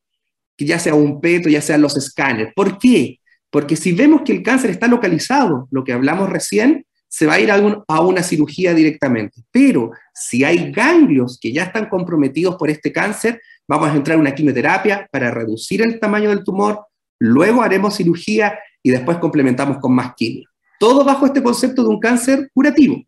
que 0.55 0.65
ya 0.65 0.77
sea 0.77 0.93
un 0.93 1.19
peto, 1.19 1.49
ya 1.49 1.61
sean 1.61 1.81
los 1.81 1.97
escáneres. 1.97 2.53
¿Por 2.55 2.77
qué? 2.77 3.19
Porque 3.49 3.75
si 3.75 3.93
vemos 3.93 4.21
que 4.23 4.33
el 4.33 4.43
cáncer 4.43 4.69
está 4.69 4.87
localizado, 4.87 5.67
lo 5.71 5.83
que 5.83 5.93
hablamos 5.93 6.29
recién, 6.29 6.85
se 7.07 7.27
va 7.27 7.35
a 7.35 7.39
ir 7.39 7.51
a, 7.51 7.59
un, 7.59 7.83
a 7.87 8.01
una 8.01 8.23
cirugía 8.23 8.73
directamente. 8.73 9.41
Pero 9.51 9.91
si 10.15 10.43
hay 10.43 10.71
ganglios 10.71 11.37
que 11.39 11.53
ya 11.53 11.65
están 11.65 11.87
comprometidos 11.87 12.55
por 12.55 12.71
este 12.71 12.91
cáncer, 12.91 13.39
vamos 13.67 13.89
a 13.89 13.95
entrar 13.95 14.17
a 14.17 14.19
una 14.19 14.35
quimioterapia 14.35 15.07
para 15.11 15.31
reducir 15.31 15.81
el 15.81 15.99
tamaño 15.99 16.29
del 16.29 16.43
tumor, 16.43 16.85
luego 17.19 17.61
haremos 17.61 17.95
cirugía 17.95 18.59
y 18.81 18.91
después 18.91 19.17
complementamos 19.17 19.77
con 19.79 19.93
más 19.93 20.13
quimio. 20.15 20.49
Todo 20.79 21.03
bajo 21.03 21.25
este 21.25 21.41
concepto 21.41 21.83
de 21.83 21.89
un 21.89 21.99
cáncer 21.99 22.49
curativo. 22.53 23.01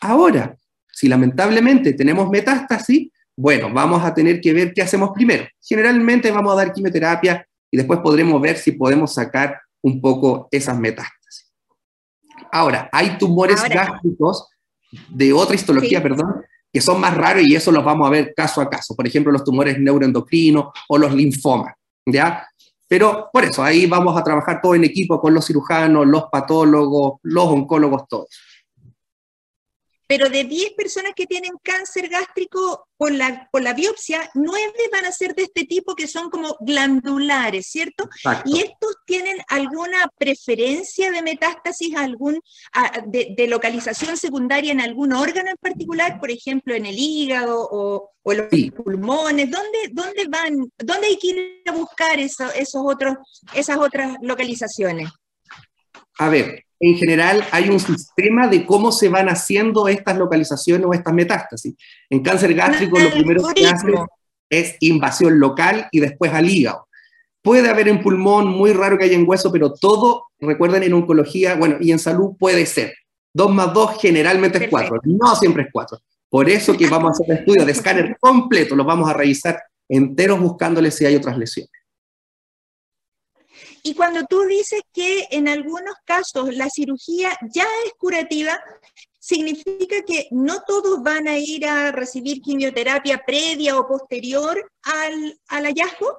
Ahora, 0.00 0.56
si 0.92 1.08
lamentablemente 1.08 1.92
tenemos 1.94 2.28
metástasis, 2.28 3.10
bueno, 3.36 3.72
vamos 3.72 4.04
a 4.04 4.12
tener 4.12 4.40
que 4.40 4.52
ver 4.52 4.72
qué 4.74 4.82
hacemos 4.82 5.10
primero. 5.14 5.46
Generalmente 5.62 6.30
vamos 6.30 6.52
a 6.52 6.56
dar 6.56 6.72
quimioterapia 6.72 7.46
y 7.70 7.76
después 7.76 8.00
podremos 8.00 8.40
ver 8.42 8.56
si 8.56 8.72
podemos 8.72 9.14
sacar 9.14 9.60
un 9.80 10.00
poco 10.00 10.48
esas 10.50 10.78
metástasis. 10.78 11.52
Ahora, 12.50 12.88
hay 12.92 13.16
tumores 13.16 13.60
Ahora. 13.60 13.74
gástricos 13.74 14.48
de 15.08 15.32
otra 15.32 15.54
histología, 15.54 15.98
sí. 15.98 16.02
perdón, 16.02 16.37
son 16.80 17.00
más 17.00 17.16
raros 17.16 17.44
y 17.46 17.54
eso 17.54 17.72
los 17.72 17.84
vamos 17.84 18.06
a 18.06 18.10
ver 18.10 18.32
caso 18.34 18.60
a 18.60 18.68
caso. 18.68 18.94
Por 18.94 19.06
ejemplo, 19.06 19.32
los 19.32 19.44
tumores 19.44 19.78
neuroendocrinos 19.78 20.66
o 20.88 20.98
los 20.98 21.14
linfomas, 21.14 21.74
¿ya? 22.06 22.46
Pero 22.86 23.28
por 23.32 23.44
eso, 23.44 23.62
ahí 23.62 23.86
vamos 23.86 24.18
a 24.18 24.24
trabajar 24.24 24.60
todo 24.62 24.74
en 24.74 24.84
equipo 24.84 25.20
con 25.20 25.34
los 25.34 25.46
cirujanos, 25.46 26.06
los 26.06 26.24
patólogos, 26.32 27.20
los 27.22 27.44
oncólogos, 27.44 28.08
todos. 28.08 28.28
Pero 30.08 30.30
de 30.30 30.44
10 30.44 30.72
personas 30.72 31.12
que 31.14 31.26
tienen 31.26 31.52
cáncer 31.62 32.08
gástrico 32.08 32.88
por 32.96 33.12
la, 33.12 33.46
por 33.52 33.62
la 33.62 33.74
biopsia, 33.74 34.30
9 34.34 34.72
van 34.90 35.04
a 35.04 35.12
ser 35.12 35.34
de 35.34 35.42
este 35.42 35.64
tipo 35.64 35.94
que 35.94 36.08
son 36.08 36.30
como 36.30 36.56
glandulares, 36.60 37.66
¿cierto? 37.68 38.04
Exacto. 38.04 38.50
¿Y 38.50 38.60
estos 38.60 38.96
tienen 39.04 39.36
alguna 39.48 40.08
preferencia 40.18 41.12
de 41.12 41.22
metástasis, 41.22 41.94
algún, 41.94 42.40
de, 43.06 43.34
de, 43.36 43.46
localización 43.48 44.16
secundaria 44.16 44.72
en 44.72 44.80
algún 44.80 45.12
órgano 45.12 45.50
en 45.50 45.56
particular, 45.58 46.18
por 46.18 46.30
ejemplo, 46.30 46.74
en 46.74 46.86
el 46.86 46.96
hígado 46.98 47.68
o, 47.70 48.10
o 48.22 48.32
los 48.32 48.46
sí. 48.50 48.70
pulmones? 48.70 49.50
¿Dónde, 49.50 49.78
¿Dónde 49.92 50.26
van, 50.28 50.72
dónde 50.78 51.06
hay 51.06 51.18
que 51.18 51.28
ir 51.28 51.62
a 51.66 51.72
buscar 51.72 52.18
eso, 52.18 52.50
esos 52.54 52.82
otros, 52.82 53.16
esas 53.54 53.76
otras 53.76 54.16
localizaciones? 54.22 55.10
A 56.18 56.30
ver, 56.30 56.64
en 56.80 56.96
general 56.96 57.44
hay 57.50 57.68
un 57.68 57.80
sistema 57.80 58.46
de 58.46 58.64
cómo 58.64 58.92
se 58.92 59.08
van 59.08 59.28
haciendo 59.28 59.88
estas 59.88 60.16
localizaciones 60.16 60.86
o 60.86 60.92
estas 60.92 61.12
metástasis. 61.12 61.74
En 62.08 62.20
cáncer 62.20 62.54
gástrico 62.54 62.98
lo 62.98 63.10
primero 63.10 63.42
que 63.54 63.66
hace 63.66 63.92
es 64.50 64.76
invasión 64.80 65.38
local 65.40 65.88
y 65.90 66.00
después 66.00 66.32
al 66.32 66.48
hígado. 66.48 66.86
Puede 67.42 67.68
haber 67.68 67.88
en 67.88 68.02
pulmón, 68.02 68.48
muy 68.48 68.72
raro 68.72 68.98
que 68.98 69.04
haya 69.04 69.16
en 69.16 69.28
hueso, 69.28 69.50
pero 69.52 69.72
todo, 69.72 70.24
recuerden, 70.38 70.82
en 70.82 70.92
oncología, 70.92 71.54
bueno, 71.56 71.76
y 71.80 71.92
en 71.92 71.98
salud 71.98 72.36
puede 72.38 72.66
ser. 72.66 72.94
2 73.34 73.52
más 73.52 73.72
2 73.72 74.00
generalmente 74.00 74.64
es 74.64 74.70
4, 74.70 75.00
no 75.04 75.36
siempre 75.36 75.64
es 75.64 75.68
4. 75.72 75.98
Por 76.28 76.48
eso 76.48 76.76
que 76.76 76.88
vamos 76.88 77.10
a 77.10 77.22
hacer 77.22 77.38
estudios 77.38 77.66
de 77.66 77.72
escáner 77.72 78.16
completo, 78.20 78.76
los 78.76 78.86
vamos 78.86 79.08
a 79.08 79.14
revisar 79.14 79.60
enteros 79.88 80.40
buscándoles 80.40 80.94
si 80.94 81.06
hay 81.06 81.16
otras 81.16 81.38
lesiones. 81.38 81.77
Y 83.88 83.94
cuando 83.94 84.26
tú 84.26 84.42
dices 84.42 84.82
que 84.92 85.28
en 85.30 85.48
algunos 85.48 85.94
casos 86.04 86.54
la 86.54 86.68
cirugía 86.68 87.30
ya 87.54 87.64
es 87.86 87.92
curativa, 87.96 88.60
significa 89.18 90.02
que 90.06 90.28
no 90.30 90.60
todos 90.66 91.02
van 91.02 91.26
a 91.26 91.38
ir 91.38 91.66
a 91.66 91.90
recibir 91.90 92.42
quimioterapia 92.42 93.22
previa 93.26 93.78
o 93.78 93.88
posterior 93.88 94.70
al, 94.82 95.40
al 95.48 95.64
hallazgo. 95.64 96.18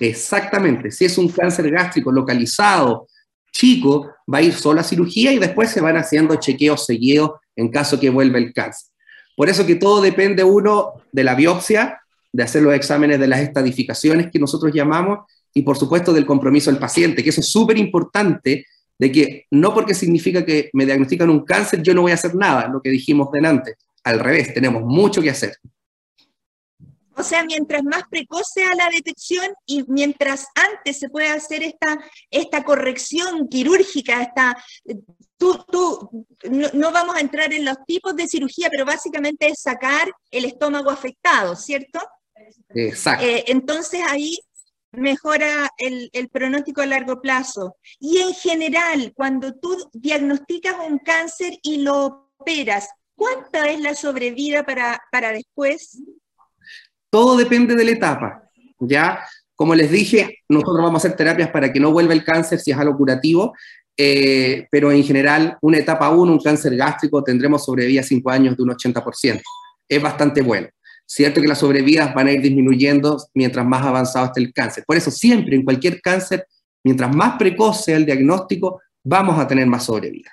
Exactamente, 0.00 0.90
si 0.90 1.04
es 1.04 1.16
un 1.18 1.28
cáncer 1.28 1.70
gástrico 1.70 2.10
localizado, 2.10 3.06
chico, 3.52 4.10
va 4.26 4.38
a 4.38 4.42
ir 4.42 4.54
solo 4.54 4.80
a 4.80 4.84
cirugía 4.84 5.32
y 5.32 5.38
después 5.38 5.70
se 5.70 5.80
van 5.80 5.96
haciendo 5.96 6.34
chequeos 6.34 6.84
seguidos 6.84 7.30
en 7.54 7.70
caso 7.70 8.00
que 8.00 8.10
vuelva 8.10 8.38
el 8.38 8.52
cáncer. 8.52 8.90
Por 9.36 9.48
eso 9.48 9.64
que 9.64 9.76
todo 9.76 10.02
depende 10.02 10.42
uno 10.42 10.94
de 11.12 11.22
la 11.22 11.36
biopsia, 11.36 12.00
de 12.32 12.42
hacer 12.42 12.60
los 12.60 12.74
exámenes 12.74 13.20
de 13.20 13.28
las 13.28 13.38
estadificaciones 13.38 14.32
que 14.32 14.40
nosotros 14.40 14.72
llamamos 14.74 15.20
y 15.54 15.62
por 15.62 15.76
supuesto 15.76 16.12
del 16.12 16.26
compromiso 16.26 16.70
del 16.70 16.80
paciente, 16.80 17.22
que 17.22 17.30
eso 17.30 17.40
es 17.40 17.48
súper 17.48 17.78
importante, 17.78 18.66
de 18.98 19.12
que 19.12 19.46
no 19.50 19.74
porque 19.74 19.94
significa 19.94 20.44
que 20.44 20.70
me 20.72 20.86
diagnostican 20.86 21.28
un 21.28 21.44
cáncer 21.44 21.82
yo 21.82 21.94
no 21.94 22.02
voy 22.02 22.12
a 22.12 22.14
hacer 22.14 22.34
nada, 22.34 22.68
lo 22.68 22.80
que 22.80 22.90
dijimos 22.90 23.30
delante. 23.32 23.74
Al 24.04 24.20
revés, 24.20 24.52
tenemos 24.52 24.82
mucho 24.82 25.22
que 25.22 25.30
hacer. 25.30 25.56
O 27.16 27.22
sea, 27.22 27.44
mientras 27.44 27.82
más 27.84 28.04
precoz 28.10 28.48
sea 28.52 28.74
la 28.74 28.88
detección 28.88 29.46
y 29.66 29.84
mientras 29.86 30.46
antes 30.54 30.98
se 30.98 31.08
puede 31.08 31.28
hacer 31.28 31.62
esta, 31.62 32.02
esta 32.30 32.64
corrección 32.64 33.48
quirúrgica, 33.48 34.22
esta, 34.22 34.56
tú, 35.36 35.62
tú, 35.70 36.26
no, 36.50 36.90
vamos 36.90 37.16
a 37.16 37.20
entrar 37.20 37.52
en 37.52 37.64
los 37.64 37.76
tipos 37.86 38.16
de 38.16 38.26
cirugía, 38.26 38.68
pero 38.70 38.86
básicamente 38.86 39.46
es 39.48 39.60
sacar 39.60 40.10
el 40.30 40.46
estómago 40.46 40.90
afectado, 40.90 41.54
¿cierto? 41.54 42.00
Exacto. 42.74 43.24
Eh, 43.24 43.44
entonces 43.48 44.00
ahí 44.08 44.38
mejora 44.92 45.70
el, 45.78 46.10
pronóstico 46.30 46.82
a 46.82 46.86
largo 46.86 47.20
plazo. 47.20 47.76
Y 47.98 48.18
en 48.18 48.34
general, 48.34 49.12
cuando 49.14 49.54
tú 49.54 49.76
diagnosticas 49.92 50.76
un 50.88 50.98
cáncer 50.98 51.54
y 51.62 51.82
lo 51.82 52.30
operas, 52.38 52.88
¿cuánta 53.14 53.70
es 53.70 53.80
la 53.80 53.94
sobrevida 53.94 54.64
para, 54.64 55.00
para 55.10 55.32
después? 55.32 56.02
Todo 57.10 57.36
depende 57.36 57.74
de 57.74 57.84
la 57.84 57.90
etapa, 57.90 58.42
¿ya? 58.80 59.20
Como 59.54 59.74
les 59.74 59.90
dije, 59.90 60.38
nosotros 60.48 60.78
vamos 60.78 60.94
a 60.94 61.06
hacer 61.06 61.16
terapias 61.16 61.50
para 61.50 61.72
que 61.72 61.80
no 61.80 61.92
vuelva 61.92 62.14
el 62.14 62.24
cáncer 62.24 62.58
si 62.58 62.70
es 62.70 62.78
algo 62.78 62.96
curativo, 62.96 63.52
eh, 63.96 64.66
pero 64.70 64.90
en 64.90 65.04
general, 65.04 65.58
una 65.60 65.78
etapa 65.78 66.10
1, 66.10 66.32
un 66.32 66.40
cáncer 66.40 66.74
gástrico, 66.76 67.22
tendremos 67.22 67.64
sobrevida 67.64 68.02
5 68.02 68.30
años 68.30 68.56
de 68.56 68.62
un 68.62 68.70
80%. 68.70 69.40
Es 69.88 70.02
bastante 70.02 70.42
bueno. 70.42 70.68
Cierto 71.06 71.40
que 71.40 71.48
las 71.48 71.58
sobrevidas 71.58 72.14
van 72.14 72.28
a 72.28 72.32
ir 72.32 72.40
disminuyendo 72.40 73.22
mientras 73.34 73.66
más 73.66 73.84
avanzado 73.84 74.26
esté 74.26 74.40
el 74.40 74.52
cáncer. 74.52 74.84
Por 74.86 74.96
eso 74.96 75.10
siempre 75.10 75.56
en 75.56 75.64
cualquier 75.64 76.00
cáncer, 76.00 76.46
mientras 76.82 77.14
más 77.14 77.36
precoz 77.38 77.84
sea 77.84 77.96
el 77.96 78.06
diagnóstico, 78.06 78.80
vamos 79.04 79.38
a 79.38 79.46
tener 79.46 79.66
más 79.66 79.84
sobrevida. 79.84 80.30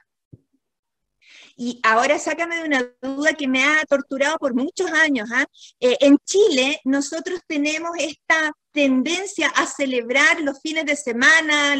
Y 1.61 1.77
ahora 1.83 2.17
sácame 2.17 2.55
de 2.55 2.63
una 2.63 2.89
duda 3.01 3.33
que 3.33 3.45
me 3.45 3.61
ha 3.61 3.83
torturado 3.85 4.37
por 4.37 4.55
muchos 4.55 4.89
años. 4.91 5.29
¿ah? 5.33 5.45
Eh, 5.81 5.97
en 5.99 6.17
Chile 6.23 6.79
nosotros 6.85 7.41
tenemos 7.45 7.91
esta 7.99 8.53
tendencia 8.71 9.49
a 9.49 9.65
celebrar 9.65 10.41
los 10.41 10.59
fines 10.61 10.85
de 10.85 10.95
semana, 10.95 11.75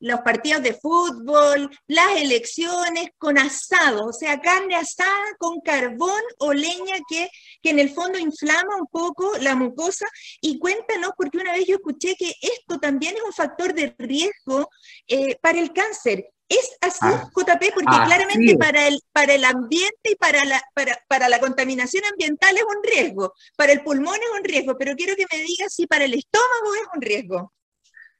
los 0.00 0.20
partidos 0.20 0.62
de 0.62 0.74
fútbol, 0.74 1.70
las 1.86 2.16
elecciones 2.16 3.10
con 3.18 3.38
asado, 3.38 4.06
o 4.06 4.12
sea, 4.12 4.40
carne 4.40 4.76
asada 4.76 5.36
con 5.38 5.60
carbón 5.60 6.22
o 6.38 6.52
leña 6.52 6.96
que, 7.08 7.28
que 7.62 7.70
en 7.70 7.78
el 7.78 7.90
fondo 7.90 8.18
inflama 8.18 8.76
un 8.78 8.86
poco 8.86 9.36
la 9.40 9.54
mucosa. 9.54 10.06
Y 10.40 10.58
cuéntanos, 10.58 11.12
porque 11.16 11.38
una 11.38 11.52
vez 11.52 11.66
yo 11.66 11.76
escuché 11.76 12.14
que 12.16 12.32
esto 12.40 12.78
también 12.78 13.16
es 13.16 13.22
un 13.22 13.32
factor 13.32 13.74
de 13.74 13.94
riesgo 13.98 14.68
eh, 15.06 15.36
para 15.40 15.58
el 15.58 15.72
cáncer. 15.72 16.30
Es 16.48 16.78
así, 16.80 16.98
ah, 17.02 17.28
JP, 17.34 17.74
porque 17.74 17.96
claramente 18.06 18.56
para 18.56 18.88
el, 18.88 18.98
para 19.12 19.34
el 19.34 19.44
ambiente 19.44 20.10
y 20.10 20.16
para 20.16 20.44
la, 20.46 20.62
para, 20.74 20.98
para, 21.06 21.28
la 21.28 21.40
contaminación 21.40 22.04
ambiental 22.10 22.56
es 22.56 22.62
un 22.62 22.82
riesgo, 22.82 23.34
para 23.56 23.72
el 23.72 23.82
pulmón 23.82 24.14
es 24.14 24.38
un 24.38 24.44
riesgo, 24.44 24.76
pero 24.78 24.96
quiero 24.96 25.14
que 25.14 25.26
me 25.30 25.42
digas 25.42 25.74
si 25.74 25.86
para 25.86 26.06
el 26.06 26.14
estómago 26.14 26.74
es 26.74 26.88
un 26.94 27.02
riesgo. 27.02 27.52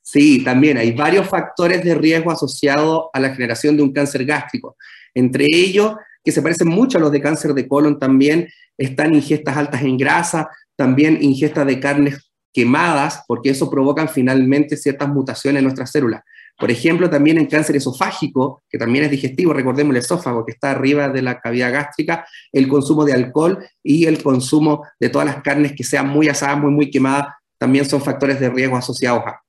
Sí, 0.02 0.42
también 0.42 0.78
hay 0.78 0.92
varios 0.92 1.28
factores 1.28 1.84
de 1.84 1.94
riesgo 1.94 2.30
asociados 2.30 3.08
a 3.12 3.20
la 3.20 3.34
generación 3.34 3.76
de 3.76 3.82
un 3.82 3.92
cáncer 3.92 4.24
gástrico. 4.24 4.76
Entre 5.14 5.46
ellos, 5.50 5.96
que 6.24 6.32
se 6.32 6.40
parecen 6.40 6.68
mucho 6.68 6.98
a 6.98 7.00
los 7.00 7.12
de 7.12 7.20
cáncer 7.20 7.52
de 7.52 7.68
colon 7.68 7.98
también, 7.98 8.48
están 8.78 9.14
ingestas 9.14 9.56
altas 9.56 9.82
en 9.82 9.98
grasa, 9.98 10.48
también 10.76 11.18
ingestas 11.20 11.66
de 11.66 11.80
carnes 11.80 12.30
quemadas, 12.52 13.22
porque 13.26 13.50
eso 13.50 13.70
provoca 13.70 14.06
finalmente 14.08 14.76
ciertas 14.76 15.08
mutaciones 15.08 15.58
en 15.58 15.64
nuestras 15.64 15.90
células. 15.90 16.22
Por 16.58 16.72
ejemplo, 16.72 17.08
también 17.08 17.38
en 17.38 17.46
cáncer 17.46 17.76
esofágico, 17.76 18.64
que 18.68 18.78
también 18.78 19.04
es 19.04 19.12
digestivo, 19.12 19.52
recordemos 19.52 19.92
el 19.92 19.98
esófago 19.98 20.44
que 20.44 20.52
está 20.52 20.72
arriba 20.72 21.08
de 21.08 21.22
la 21.22 21.40
cavidad 21.40 21.72
gástrica, 21.72 22.26
el 22.50 22.66
consumo 22.66 23.04
de 23.04 23.12
alcohol 23.12 23.64
y 23.80 24.06
el 24.06 24.20
consumo 24.20 24.84
de 24.98 25.08
todas 25.08 25.26
las 25.26 25.40
carnes 25.40 25.72
que 25.76 25.84
sean 25.84 26.08
muy 26.08 26.28
asadas, 26.28 26.58
muy, 26.58 26.72
muy 26.72 26.90
quemadas, 26.90 27.28
también 27.58 27.88
son 27.88 28.02
factores 28.02 28.40
de 28.40 28.50
riesgo 28.50 28.76
asociados 28.76 29.22
a. 29.24 29.40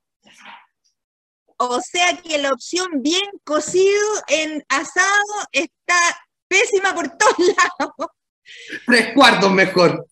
O 1.57 1.81
sea 1.81 2.15
que 2.17 2.37
la 2.37 2.51
opción 2.51 2.87
bien 3.01 3.27
cocido 3.43 3.99
en 4.27 4.63
asado 4.69 5.47
está 5.51 5.99
pésima 6.47 6.93
por 6.93 7.09
todos 7.09 7.37
lados. 7.79 8.07
Tres 8.85 9.13
cuartos 9.15 9.51
mejor. 9.51 10.05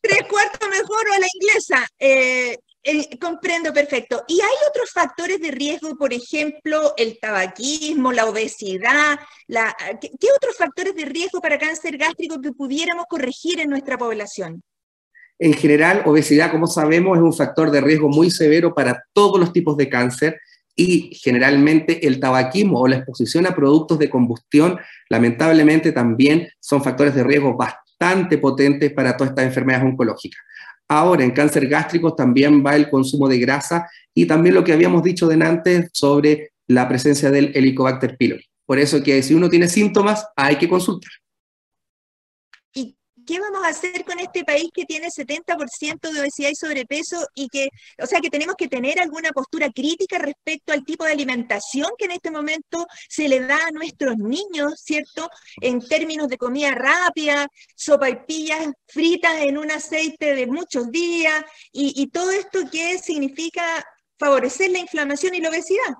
Tres 0.00 0.22
cuartos 0.30 0.68
mejor 0.68 1.08
o 1.10 1.14
a 1.14 1.18
la 1.18 1.26
inglesa. 1.34 1.86
Eh, 1.98 2.56
comprendo 3.20 3.72
perfecto. 3.72 4.24
¿Y 4.28 4.40
hay 4.40 4.56
otros 4.68 4.90
factores 4.90 5.40
de 5.40 5.50
riesgo, 5.50 5.96
por 5.96 6.12
ejemplo, 6.12 6.92
el 6.96 7.18
tabaquismo, 7.18 8.12
la 8.12 8.26
obesidad? 8.26 9.18
La, 9.46 9.74
¿qué, 10.00 10.28
otros 10.36 10.56
factores 10.56 10.94
de 10.94 11.04
riesgo 11.06 11.40
para 11.40 11.58
cáncer 11.58 11.96
gástrico 11.96 12.40
que 12.40 12.52
pudiéramos 12.52 13.06
corregir 13.08 13.60
en 13.60 13.70
nuestra 13.70 13.96
población? 13.96 14.62
En 15.38 15.54
general, 15.54 16.02
obesidad, 16.04 16.50
como 16.50 16.66
sabemos, 16.66 17.16
es 17.16 17.22
un 17.22 17.34
factor 17.34 17.70
de 17.70 17.80
riesgo 17.80 18.08
muy 18.08 18.30
severo 18.30 18.74
para 18.74 19.02
todos 19.12 19.40
los 19.40 19.52
tipos 19.52 19.76
de 19.76 19.88
cáncer 19.88 20.40
y 20.76 21.14
generalmente 21.14 22.06
el 22.06 22.20
tabaquismo 22.20 22.80
o 22.80 22.88
la 22.88 22.96
exposición 22.96 23.46
a 23.46 23.54
productos 23.54 23.98
de 23.98 24.10
combustión, 24.10 24.78
lamentablemente 25.08 25.92
también 25.92 26.48
son 26.60 26.82
factores 26.82 27.14
de 27.14 27.24
riesgo 27.24 27.56
bastante 27.56 28.38
potentes 28.38 28.92
para 28.92 29.16
todas 29.16 29.30
estas 29.30 29.46
enfermedades 29.46 29.86
oncológicas. 29.86 30.40
Ahora, 30.88 31.24
en 31.24 31.30
cáncer 31.30 31.66
gástrico 31.68 32.14
también 32.14 32.64
va 32.64 32.76
el 32.76 32.90
consumo 32.90 33.28
de 33.28 33.38
grasa 33.38 33.88
y 34.14 34.26
también 34.26 34.54
lo 34.54 34.64
que 34.64 34.72
habíamos 34.72 35.02
dicho 35.02 35.26
de 35.26 35.42
antes 35.44 35.90
sobre 35.92 36.50
la 36.66 36.88
presencia 36.88 37.30
del 37.30 37.52
Helicobacter 37.54 38.16
pylori. 38.16 38.44
Por 38.66 38.78
eso 38.78 39.02
que 39.02 39.22
si 39.22 39.34
uno 39.34 39.48
tiene 39.48 39.68
síntomas, 39.68 40.26
hay 40.36 40.56
que 40.56 40.68
consultar. 40.68 41.12
¿Qué 43.26 43.40
vamos 43.40 43.64
a 43.64 43.68
hacer 43.68 44.04
con 44.04 44.18
este 44.18 44.44
país 44.44 44.70
que 44.72 44.84
tiene 44.84 45.08
70% 45.10 46.12
de 46.12 46.20
obesidad 46.20 46.50
y 46.50 46.54
sobrepeso 46.54 47.26
y 47.34 47.48
que, 47.48 47.68
o 48.02 48.06
sea, 48.06 48.20
que 48.20 48.30
tenemos 48.30 48.56
que 48.56 48.68
tener 48.68 49.00
alguna 49.00 49.30
postura 49.32 49.70
crítica 49.70 50.18
respecto 50.18 50.72
al 50.72 50.84
tipo 50.84 51.04
de 51.04 51.12
alimentación 51.12 51.90
que 51.98 52.06
en 52.06 52.12
este 52.12 52.30
momento 52.30 52.86
se 53.08 53.28
le 53.28 53.40
da 53.40 53.66
a 53.66 53.70
nuestros 53.70 54.16
niños, 54.16 54.74
¿cierto? 54.84 55.28
En 55.60 55.80
términos 55.86 56.28
de 56.28 56.38
comida 56.38 56.72
rápida, 56.72 57.48
sopa 57.76 58.10
y 58.10 58.16
pillas 58.26 58.68
fritas 58.86 59.42
en 59.42 59.58
un 59.58 59.70
aceite 59.70 60.34
de 60.34 60.46
muchos 60.46 60.90
días 60.90 61.44
y 61.72 62.06
todo 62.08 62.30
esto 62.30 62.60
que 62.70 62.98
significa 62.98 63.84
favorecer 64.18 64.70
la 64.70 64.78
inflamación 64.78 65.34
y 65.34 65.40
la 65.40 65.50
obesidad. 65.50 65.94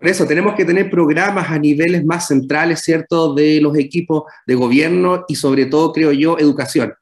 Por 0.00 0.08
eso 0.08 0.26
tenemos 0.26 0.54
que 0.54 0.64
tener 0.64 0.90
programas 0.90 1.50
a 1.50 1.58
niveles 1.58 2.06
más 2.06 2.28
centrales, 2.28 2.80
¿cierto?, 2.80 3.34
de 3.34 3.60
los 3.60 3.76
equipos 3.76 4.22
de 4.46 4.54
gobierno 4.54 5.26
y 5.28 5.34
sobre 5.34 5.66
todo, 5.66 5.92
creo 5.92 6.10
yo, 6.10 6.38
educación. 6.38 6.94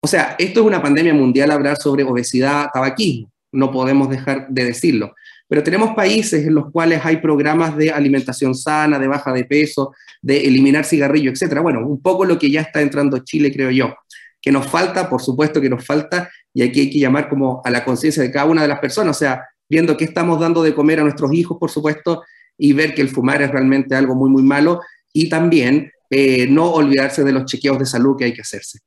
O 0.00 0.06
sea, 0.06 0.36
esto 0.38 0.60
es 0.60 0.66
una 0.66 0.82
pandemia 0.82 1.14
mundial 1.14 1.50
hablar 1.50 1.78
sobre 1.78 2.04
obesidad, 2.04 2.66
tabaquismo, 2.70 3.32
no 3.52 3.70
podemos 3.70 4.10
dejar 4.10 4.48
de 4.50 4.66
decirlo. 4.66 5.14
Pero 5.48 5.62
tenemos 5.62 5.94
países 5.94 6.46
en 6.46 6.54
los 6.54 6.70
cuales 6.70 7.00
hay 7.04 7.18
programas 7.18 7.74
de 7.74 7.90
alimentación 7.90 8.54
sana, 8.54 8.98
de 8.98 9.08
baja 9.08 9.32
de 9.32 9.44
peso, 9.44 9.94
de 10.20 10.44
eliminar 10.44 10.84
cigarrillo, 10.84 11.30
etcétera. 11.30 11.62
Bueno, 11.62 11.86
un 11.86 12.02
poco 12.02 12.26
lo 12.26 12.38
que 12.38 12.50
ya 12.50 12.60
está 12.60 12.82
entrando 12.82 13.18
Chile, 13.20 13.50
creo 13.50 13.70
yo. 13.70 13.94
Que 14.42 14.52
nos 14.52 14.66
falta, 14.66 15.08
por 15.08 15.22
supuesto 15.22 15.58
que 15.58 15.70
nos 15.70 15.86
falta, 15.86 16.30
y 16.52 16.62
aquí 16.62 16.80
hay 16.80 16.90
que 16.90 16.98
llamar 16.98 17.30
como 17.30 17.62
a 17.64 17.70
la 17.70 17.82
conciencia 17.82 18.22
de 18.22 18.30
cada 18.30 18.44
una 18.44 18.60
de 18.60 18.68
las 18.68 18.78
personas, 18.78 19.16
o 19.16 19.18
sea, 19.18 19.42
viendo 19.70 19.96
qué 19.96 20.04
estamos 20.04 20.38
dando 20.38 20.62
de 20.62 20.74
comer 20.74 21.00
a 21.00 21.02
nuestros 21.02 21.32
hijos, 21.32 21.56
por 21.58 21.70
supuesto, 21.70 22.22
y 22.62 22.72
ver 22.74 22.94
que 22.94 23.02
el 23.02 23.08
fumar 23.08 23.42
es 23.42 23.50
realmente 23.50 23.96
algo 23.96 24.14
muy, 24.14 24.30
muy 24.30 24.44
malo 24.44 24.80
y 25.12 25.28
también 25.28 25.90
eh, 26.08 26.46
no 26.46 26.70
olvidarse 26.70 27.24
de 27.24 27.32
los 27.32 27.44
chequeos 27.44 27.76
de 27.76 27.86
salud 27.86 28.16
que 28.16 28.26
hay 28.26 28.32
que 28.32 28.42
hacerse. 28.42 28.78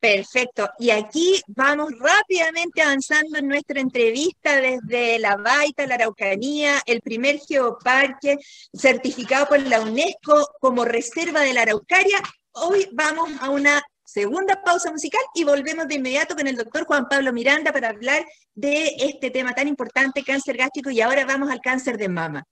Perfecto. 0.00 0.66
Y 0.78 0.88
aquí 0.88 1.42
vamos 1.48 1.92
rápidamente 2.00 2.80
avanzando 2.80 3.36
en 3.36 3.48
nuestra 3.48 3.80
entrevista 3.80 4.56
desde 4.62 5.18
la 5.18 5.36
Baita, 5.36 5.86
la 5.86 5.96
Araucanía, 5.96 6.80
el 6.86 7.02
primer 7.02 7.38
geoparque 7.46 8.38
certificado 8.72 9.46
por 9.48 9.60
la 9.60 9.82
UNESCO 9.82 10.48
como 10.58 10.86
reserva 10.86 11.42
de 11.42 11.52
la 11.52 11.62
Araucaria. 11.62 12.18
Hoy 12.52 12.88
vamos 12.94 13.28
a 13.42 13.50
una 13.50 13.82
segunda 14.08 14.62
pausa 14.62 14.90
musical 14.90 15.20
y 15.34 15.44
volvemos 15.44 15.86
de 15.86 15.96
inmediato 15.96 16.34
con 16.34 16.46
el 16.46 16.56
doctor 16.56 16.86
Juan 16.86 17.08
Pablo 17.10 17.30
Miranda 17.30 17.72
para 17.72 17.90
hablar 17.90 18.24
de 18.54 18.94
este 19.00 19.30
tema 19.30 19.54
tan 19.54 19.68
importante, 19.68 20.24
cáncer 20.24 20.56
gástrico, 20.56 20.88
y 20.90 21.02
ahora 21.02 21.26
vamos 21.26 21.50
al 21.50 21.60
cáncer 21.60 21.98
de 21.98 22.08
mama. 22.08 22.42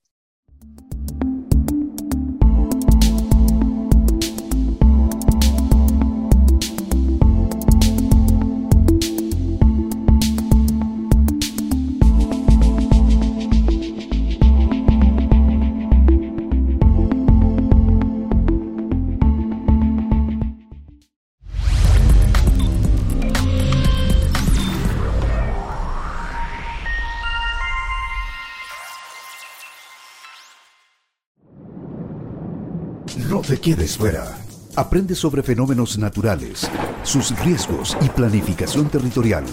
Quedes 33.67 33.97
fuera. 33.97 34.39
Aprende 34.77 35.17
sobre 35.17 35.43
fenómenos 35.43 35.99
naturales, 35.99 36.71
sus 37.03 37.37
riesgos 37.45 37.97
y 38.01 38.09
planificación 38.11 38.89
territorial. 38.89 39.45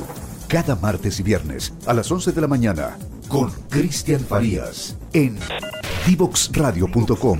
Cada 0.48 0.76
martes 0.76 1.20
y 1.20 1.24
viernes 1.24 1.74
a 1.88 1.96
las 1.96 2.12
11 2.12 2.32
de 2.32 2.42
la 2.42 2.48
mañana 2.48 2.96
con 3.28 3.50
Cristian 3.70 4.20
Farías 4.20 4.96
en 5.14 5.40
divoxradio.com. 6.06 7.40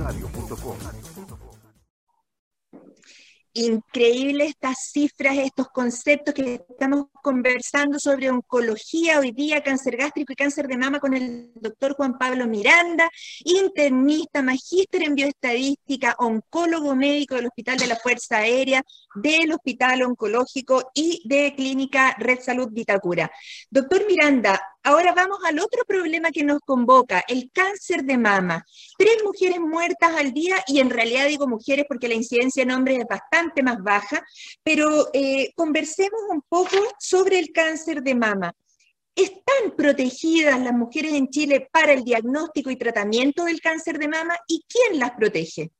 increíble 3.52 4.46
estas 4.46 4.90
cifras, 4.90 5.36
estos 5.36 5.68
conceptos 5.68 6.34
que 6.34 6.54
estamos 6.68 7.06
conversando 7.24 7.98
sobre 7.98 8.30
oncología 8.30 9.18
hoy 9.18 9.32
día, 9.32 9.62
cáncer 9.62 9.96
gástrico 9.96 10.34
y 10.34 10.36
cáncer 10.36 10.68
de 10.68 10.76
mama 10.76 11.00
con 11.00 11.14
el 11.14 11.50
doctor 11.54 11.94
Juan 11.94 12.18
Pablo 12.18 12.46
Miranda, 12.46 13.08
internista, 13.44 14.42
magíster 14.42 15.02
en 15.04 15.14
bioestadística, 15.14 16.16
oncólogo 16.18 16.94
médico 16.94 17.34
del 17.34 17.46
Hospital 17.46 17.78
de 17.78 17.86
la 17.86 17.96
Fuerza 17.96 18.36
Aérea, 18.36 18.82
del 19.14 19.52
Hospital 19.52 20.02
Oncológico 20.02 20.90
y 20.92 21.22
de 21.24 21.54
Clínica 21.56 22.14
Red 22.18 22.40
Salud 22.40 22.68
Vitacura. 22.70 23.30
Doctor 23.70 24.06
Miranda, 24.06 24.60
Ahora 24.86 25.14
vamos 25.14 25.38
al 25.46 25.58
otro 25.60 25.82
problema 25.86 26.30
que 26.30 26.44
nos 26.44 26.60
convoca, 26.60 27.24
el 27.26 27.50
cáncer 27.50 28.04
de 28.04 28.18
mama. 28.18 28.66
Tres 28.98 29.16
mujeres 29.24 29.58
muertas 29.58 30.14
al 30.14 30.34
día, 30.34 30.62
y 30.66 30.78
en 30.80 30.90
realidad 30.90 31.26
digo 31.26 31.46
mujeres 31.46 31.86
porque 31.88 32.06
la 32.06 32.12
incidencia 32.12 32.64
en 32.64 32.70
hombres 32.70 32.98
es 32.98 33.06
bastante 33.08 33.62
más 33.62 33.82
baja, 33.82 34.22
pero 34.62 35.08
eh, 35.14 35.54
conversemos 35.56 36.20
un 36.28 36.42
poco 36.46 36.76
sobre 36.98 37.13
el 37.22 37.52
cáncer 37.52 38.02
de 38.02 38.14
mama. 38.14 38.52
¿Están 39.14 39.76
protegidas 39.76 40.60
las 40.60 40.72
mujeres 40.72 41.14
en 41.14 41.28
Chile 41.28 41.68
para 41.70 41.92
el 41.92 42.02
diagnóstico 42.02 42.70
y 42.70 42.76
tratamiento 42.76 43.44
del 43.44 43.60
cáncer 43.60 43.98
de 43.98 44.08
mama? 44.08 44.34
¿Y 44.48 44.64
quién 44.68 44.98
las 44.98 45.12
protege? 45.12 45.70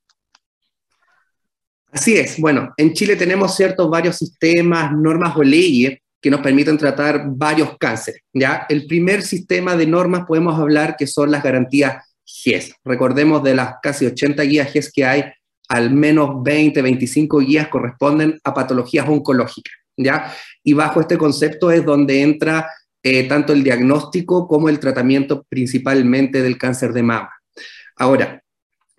Así 1.91 2.17
es. 2.17 2.39
Bueno, 2.39 2.73
en 2.77 2.93
Chile 2.95 3.17
tenemos 3.17 3.57
ciertos 3.57 3.91
varios 3.91 4.17
sistemas, 4.17 4.93
normas 4.93 5.37
o 5.37 5.43
leyes 5.43 5.99
que 6.21 6.31
nos 6.31 6.41
permiten 6.41 6.79
tratar 6.79 7.25
varios 7.27 7.77
cánceres. 7.79 8.23
¿ya? 8.33 8.67
El 8.69 8.87
primer 8.87 9.23
sistema 9.23 9.77
de 9.77 9.87
normas 9.87 10.25
podemos 10.27 10.59
hablar 10.59 10.97
que 10.97 11.07
son 11.07 11.31
las 11.31 11.43
garantías 11.43 12.05
GES. 12.25 12.75
Recordemos 12.85 13.43
de 13.43 13.55
las 13.55 13.75
casi 13.83 14.07
80 14.07 14.43
guías 14.45 14.73
GES 14.73 14.93
que 14.93 15.05
hay, 15.05 15.25
al 15.69 15.91
menos 15.91 16.43
20, 16.43 16.81
25 16.81 17.39
guías 17.41 17.69
corresponden 17.69 18.41
a 18.45 18.55
patologías 18.55 19.09
oncológicas. 19.09 19.84
¿Ya? 19.97 20.33
Y 20.63 20.73
bajo 20.73 21.01
este 21.01 21.19
concepto 21.19 21.71
es 21.71 21.85
donde 21.85 22.23
entra 22.23 22.69
eh, 23.03 23.29
tanto 23.29 23.53
el 23.53 23.63
diagnóstico 23.63 24.49
como 24.49 24.69
el 24.69 24.79
tratamiento 24.79 25.45
principalmente 25.49 26.43
del 26.43 26.57
cáncer 26.57 26.93
de 26.93 27.03
mama. 27.03 27.31
Ahora, 27.97 28.43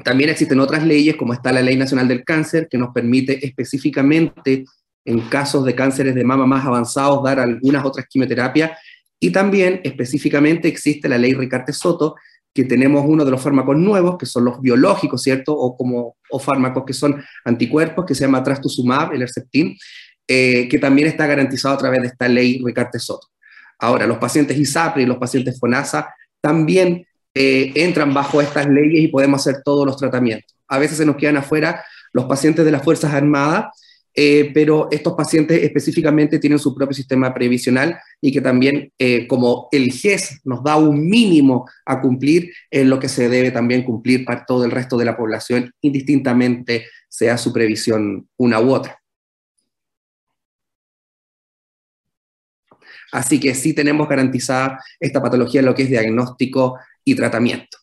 también 0.03 0.29
existen 0.29 0.59
otras 0.59 0.83
leyes, 0.83 1.15
como 1.15 1.33
está 1.33 1.51
la 1.51 1.61
Ley 1.61 1.77
Nacional 1.77 2.07
del 2.07 2.23
Cáncer, 2.23 2.67
que 2.69 2.77
nos 2.77 2.93
permite 2.93 3.45
específicamente 3.45 4.65
en 5.05 5.21
casos 5.21 5.63
de 5.65 5.75
cánceres 5.75 6.15
de 6.15 6.23
mama 6.23 6.45
más 6.45 6.65
avanzados 6.65 7.23
dar 7.23 7.39
algunas 7.39 7.85
otras 7.85 8.05
quimioterapias. 8.07 8.71
Y 9.19 9.31
también 9.31 9.81
específicamente 9.83 10.67
existe 10.67 11.07
la 11.07 11.17
ley 11.17 11.33
Ricarte 11.33 11.71
Soto, 11.71 12.15
que 12.53 12.63
tenemos 12.63 13.03
uno 13.07 13.25
de 13.25 13.31
los 13.31 13.41
fármacos 13.41 13.77
nuevos, 13.77 14.17
que 14.17 14.25
son 14.25 14.45
los 14.45 14.61
biológicos, 14.61 15.21
¿cierto? 15.21 15.53
O, 15.53 15.75
como, 15.75 16.17
o 16.29 16.39
fármacos 16.39 16.83
que 16.85 16.93
son 16.93 17.23
anticuerpos, 17.43 18.05
que 18.05 18.15
se 18.15 18.25
llama 18.25 18.43
trastuzumab, 18.43 19.13
el 19.13 19.21
Herceptin, 19.21 19.77
eh, 20.27 20.67
que 20.69 20.79
también 20.79 21.07
está 21.07 21.27
garantizado 21.27 21.75
a 21.75 21.77
través 21.77 22.01
de 22.01 22.07
esta 22.07 22.27
ley 22.27 22.59
Ricarte 22.63 22.97
Soto. 22.97 23.27
Ahora, 23.77 24.07
los 24.07 24.17
pacientes 24.17 24.57
ISAPRE 24.57 25.03
y 25.03 25.05
los 25.05 25.17
pacientes 25.17 25.59
FONASA 25.59 26.13
también 26.41 27.05
eh, 27.35 27.71
entran 27.75 28.11
bajo 28.11 28.41
estas 28.41 28.67
leyes 28.67 29.03
y 29.03 29.07
podemos 29.09 29.41
hacer 29.41 29.61
todos 29.63 29.85
los 29.85 29.97
tratamientos. 29.97 30.55
A 30.67 30.79
veces 30.79 30.97
se 30.97 31.05
nos 31.05 31.17
quedan 31.17 31.37
afuera 31.37 31.83
los 32.11 32.25
pacientes 32.25 32.65
de 32.65 32.71
las 32.71 32.81
Fuerzas 32.81 33.13
Armadas, 33.13 33.65
eh, 34.15 34.49
pero 34.51 34.87
estos 34.89 35.13
pacientes 35.13 35.61
específicamente 35.61 36.39
tienen 36.39 36.57
su 36.57 36.73
propio 36.73 36.95
sistema 36.95 37.31
previsional 37.31 37.99
y 38.19 38.31
que 38.31 38.41
también, 38.41 38.91
como 39.27 39.67
el 39.71 39.91
GES 39.91 40.39
nos 40.45 40.63
da 40.63 40.77
un 40.77 41.07
mínimo 41.07 41.69
a 41.85 42.01
cumplir, 42.01 42.51
es 42.71 42.85
lo 42.87 42.97
que 42.97 43.09
se 43.09 43.29
debe 43.29 43.51
también 43.51 43.83
cumplir 43.83 44.25
para 44.25 44.45
todo 44.45 44.65
el 44.65 44.71
resto 44.71 44.97
de 44.97 45.05
la 45.05 45.17
población, 45.17 45.71
indistintamente 45.81 46.87
sea 47.09 47.37
su 47.37 47.53
previsión 47.53 48.27
una 48.37 48.59
u 48.59 48.73
otra. 48.73 48.99
Así 53.15 53.39
que 53.39 53.55
sí 53.55 53.73
tenemos 53.73 54.09
garantizada 54.09 54.77
esta 54.99 55.21
patología 55.21 55.61
en 55.61 55.67
lo 55.67 55.73
que 55.73 55.83
es 55.83 55.89
diagnóstico 55.89 56.77
y 57.05 57.15
tratamiento. 57.15 57.77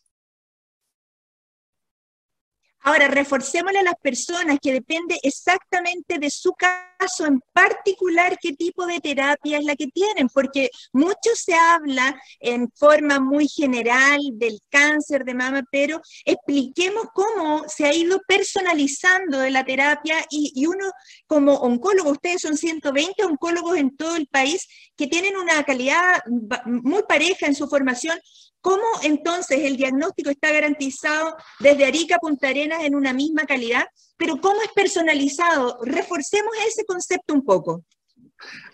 Ahora, 2.83 3.07
reforcémosle 3.07 3.79
a 3.79 3.83
las 3.83 3.95
personas 4.01 4.59
que 4.61 4.73
depende 4.73 5.17
exactamente 5.23 6.19
de 6.19 6.29
su 6.29 6.53
caso 6.53 7.25
en 7.25 7.41
particular 7.53 8.37
qué 8.41 8.53
tipo 8.53 8.85
de 8.85 8.99
terapia 8.99 9.57
es 9.57 9.63
la 9.63 9.75
que 9.75 9.87
tienen, 9.87 10.27
porque 10.27 10.69
mucho 10.91 11.31
se 11.33 11.53
habla 11.53 12.21
en 12.39 12.69
forma 12.75 13.19
muy 13.19 13.47
general 13.47 14.19
del 14.33 14.59
cáncer 14.69 15.23
de 15.23 15.33
mama, 15.33 15.63
pero 15.71 16.01
expliquemos 16.25 17.05
cómo 17.13 17.63
se 17.67 17.85
ha 17.85 17.93
ido 17.93 18.19
personalizando 18.27 19.39
de 19.39 19.51
la 19.51 19.63
terapia 19.63 20.17
y, 20.29 20.51
y 20.55 20.65
uno 20.65 20.91
como 21.25 21.53
oncólogo, 21.55 22.11
ustedes 22.11 22.41
son 22.41 22.57
120 22.57 23.23
oncólogos 23.23 23.77
en 23.77 23.95
todo 23.95 24.15
el 24.15 24.27
país 24.27 24.67
que 24.97 25.07
tienen 25.07 25.37
una 25.37 25.63
calidad 25.63 26.21
muy 26.65 27.03
pareja 27.03 27.47
en 27.47 27.55
su 27.55 27.67
formación, 27.67 28.19
¿Cómo 28.63 28.85
entonces 29.03 29.59
el 29.59 29.75
diagnóstico 29.75 30.29
está 30.29 30.49
garantizado 30.49 31.35
desde 31.59 31.83
Arica 31.83 32.15
a 32.15 32.19
Punta 32.19 32.47
Arenas 32.47 32.81
en 32.85 32.95
una 32.95 33.11
misma 33.11 33.43
calidad? 33.43 33.85
Pero 34.15 34.37
¿cómo 34.37 34.61
es 34.61 34.69
personalizado? 34.73 35.79
Reforcemos 35.83 36.53
ese 36.65 36.85
concepto 36.85 37.33
un 37.33 37.43
poco. 37.43 37.83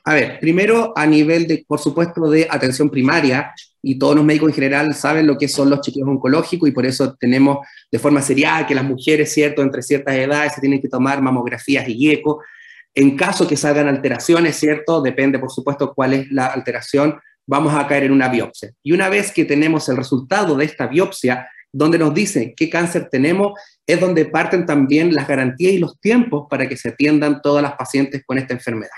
A 0.04 0.14
ver, 0.14 0.40
primero 0.40 0.94
a 0.96 1.08
nivel 1.08 1.48
de, 1.48 1.66
por 1.68 1.80
supuesto, 1.80 2.30
de 2.30 2.48
atención 2.48 2.92
primaria, 2.92 3.52
y 3.82 3.98
todos 3.98 4.16
los 4.16 4.24
médicos 4.24 4.50
en 4.50 4.56
general 4.56 4.94
saben 4.94 5.26
lo 5.26 5.40
que 5.40 5.48
son 5.48 5.72
los 5.72 5.82
chequeos 5.82 6.08
oncológicos 6.08 6.70
y 6.70 6.72
por 6.72 6.86
eso 6.86 7.16
tenemos 7.16 7.66
de 7.92 7.98
forma 7.98 8.22
serial 8.22 8.68
que 8.68 8.76
las 8.76 8.84
mujeres, 8.84 9.34
¿cierto?, 9.34 9.64
entre 9.64 9.82
ciertas 9.82 10.14
edades 10.14 10.54
se 10.54 10.62
tienen 10.62 10.82
que 10.82 10.90
tomar 10.90 11.20
mamografías 11.20 11.90
y 11.90 12.12
eco. 12.12 12.44
En 12.94 13.18
caso 13.18 13.48
que 13.48 13.58
salgan 13.58 13.88
alteraciones, 13.88 14.56
¿cierto?, 14.56 15.02
depende, 15.02 15.40
por 15.40 15.50
supuesto, 15.50 15.94
cuál 15.96 16.14
es 16.14 16.32
la 16.32 16.46
alteración, 16.46 17.20
vamos 17.50 17.74
a 17.74 17.88
caer 17.88 18.04
en 18.04 18.12
una 18.12 18.30
biopsia. 18.30 18.72
Y 18.84 18.92
una 18.92 19.10
vez 19.10 19.32
que 19.32 19.44
tenemos 19.44 19.90
el 19.90 19.98
resultado 19.98 20.56
de 20.56 20.66
esta 20.66 20.86
biopsia, 20.86 21.50
donde 21.72 21.98
nos 21.98 22.14
dice 22.14 22.54
qué 22.56 22.70
cáncer 22.70 23.10
tenemos, 23.10 23.54
es 23.88 24.00
donde 24.00 24.26
parten 24.26 24.68
también 24.68 25.16
las 25.16 25.28
garantías 25.28 25.74
y 25.74 25.80
los 25.80 26.00
tiempos 26.00 26.46
para 26.48 26.70
que 26.70 26.78
se 26.78 26.90
atiendan 26.90 27.42
todas 27.42 27.64
las 27.64 27.74
pacientes 27.74 28.22
con 28.24 28.38
esta 28.38 28.54
enfermedad. 28.54 28.92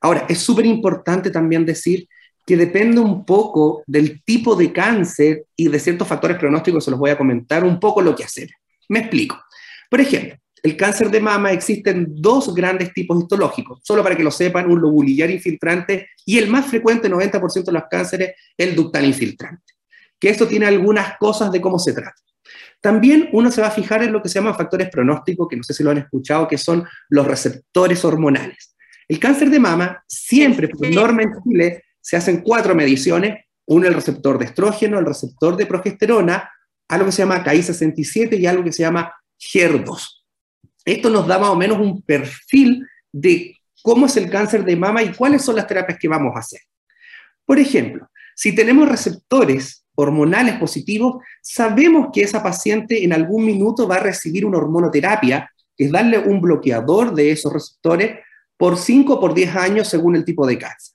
Ahora, 0.00 0.24
es 0.28 0.38
súper 0.38 0.66
importante 0.66 1.30
también 1.30 1.66
decir 1.66 2.06
que 2.46 2.56
depende 2.56 3.00
un 3.00 3.24
poco 3.24 3.82
del 3.88 4.22
tipo 4.22 4.54
de 4.54 4.72
cáncer 4.72 5.44
y 5.56 5.66
de 5.66 5.80
ciertos 5.80 6.06
factores 6.06 6.38
pronósticos, 6.38 6.84
se 6.84 6.92
los 6.92 7.00
voy 7.00 7.10
a 7.10 7.18
comentar 7.18 7.64
un 7.64 7.80
poco 7.80 8.00
lo 8.00 8.14
que 8.14 8.22
hacer. 8.22 8.48
Me 8.88 9.00
explico. 9.00 9.36
Por 9.90 10.00
ejemplo, 10.00 10.36
el 10.62 10.76
cáncer 10.76 11.10
de 11.10 11.20
mama 11.20 11.52
existen 11.52 12.06
dos 12.08 12.54
grandes 12.54 12.92
tipos 12.92 13.20
histológicos, 13.22 13.80
solo 13.82 14.02
para 14.02 14.16
que 14.16 14.22
lo 14.22 14.30
sepan, 14.30 14.70
un 14.70 14.80
lobulillar 14.80 15.30
infiltrante 15.30 16.08
y 16.24 16.38
el 16.38 16.48
más 16.48 16.66
frecuente, 16.66 17.10
90% 17.10 17.64
de 17.64 17.72
los 17.72 17.84
cánceres, 17.90 18.34
el 18.56 18.74
ductal 18.74 19.04
infiltrante. 19.04 19.74
Que 20.18 20.30
esto 20.30 20.46
tiene 20.46 20.66
algunas 20.66 21.16
cosas 21.18 21.52
de 21.52 21.60
cómo 21.60 21.78
se 21.78 21.92
trata. 21.92 22.14
También 22.80 23.28
uno 23.32 23.50
se 23.50 23.60
va 23.60 23.68
a 23.68 23.72
fijar 23.72 24.02
en 24.02 24.12
lo 24.12 24.22
que 24.22 24.28
se 24.28 24.36
llaman 24.36 24.56
factores 24.56 24.88
pronósticos, 24.90 25.48
que 25.48 25.56
no 25.56 25.62
sé 25.62 25.74
si 25.74 25.82
lo 25.82 25.90
han 25.90 25.98
escuchado, 25.98 26.46
que 26.46 26.58
son 26.58 26.86
los 27.08 27.26
receptores 27.26 28.04
hormonales. 28.04 28.76
El 29.08 29.18
cáncer 29.18 29.50
de 29.50 29.58
mama, 29.58 30.04
siempre, 30.06 30.68
por 30.68 30.88
norma 30.90 31.22
en 31.22 31.32
Chile, 31.42 31.84
se 32.00 32.16
hacen 32.16 32.42
cuatro 32.42 32.74
mediciones, 32.74 33.44
uno 33.66 33.86
el 33.86 33.94
receptor 33.94 34.38
de 34.38 34.46
estrógeno, 34.46 34.98
el 34.98 35.06
receptor 35.06 35.56
de 35.56 35.66
progesterona, 35.66 36.50
algo 36.88 37.06
que 37.06 37.12
se 37.12 37.22
llama 37.22 37.44
KI67 37.44 38.38
y 38.38 38.46
algo 38.46 38.64
que 38.64 38.72
se 38.72 38.82
llama 38.82 39.12
HER2. 39.38 40.17
Esto 40.88 41.10
nos 41.10 41.26
da 41.26 41.38
más 41.38 41.50
o 41.50 41.56
menos 41.56 41.78
un 41.78 42.00
perfil 42.00 42.86
de 43.12 43.54
cómo 43.82 44.06
es 44.06 44.16
el 44.16 44.30
cáncer 44.30 44.64
de 44.64 44.74
mama 44.74 45.02
y 45.02 45.12
cuáles 45.12 45.42
son 45.42 45.56
las 45.56 45.66
terapias 45.66 45.98
que 45.98 46.08
vamos 46.08 46.34
a 46.34 46.38
hacer. 46.38 46.60
Por 47.44 47.58
ejemplo, 47.58 48.08
si 48.34 48.54
tenemos 48.54 48.88
receptores 48.88 49.84
hormonales 49.94 50.56
positivos, 50.56 51.22
sabemos 51.42 52.08
que 52.10 52.22
esa 52.22 52.42
paciente 52.42 53.04
en 53.04 53.12
algún 53.12 53.44
minuto 53.44 53.86
va 53.86 53.96
a 53.96 54.02
recibir 54.02 54.46
una 54.46 54.56
hormonoterapia, 54.56 55.52
que 55.76 55.84
es 55.84 55.92
darle 55.92 56.20
un 56.20 56.40
bloqueador 56.40 57.14
de 57.14 57.32
esos 57.32 57.52
receptores 57.52 58.20
por 58.56 58.78
5 58.78 59.12
o 59.12 59.20
por 59.20 59.34
10 59.34 59.56
años 59.56 59.88
según 59.88 60.16
el 60.16 60.24
tipo 60.24 60.46
de 60.46 60.56
cáncer. 60.56 60.94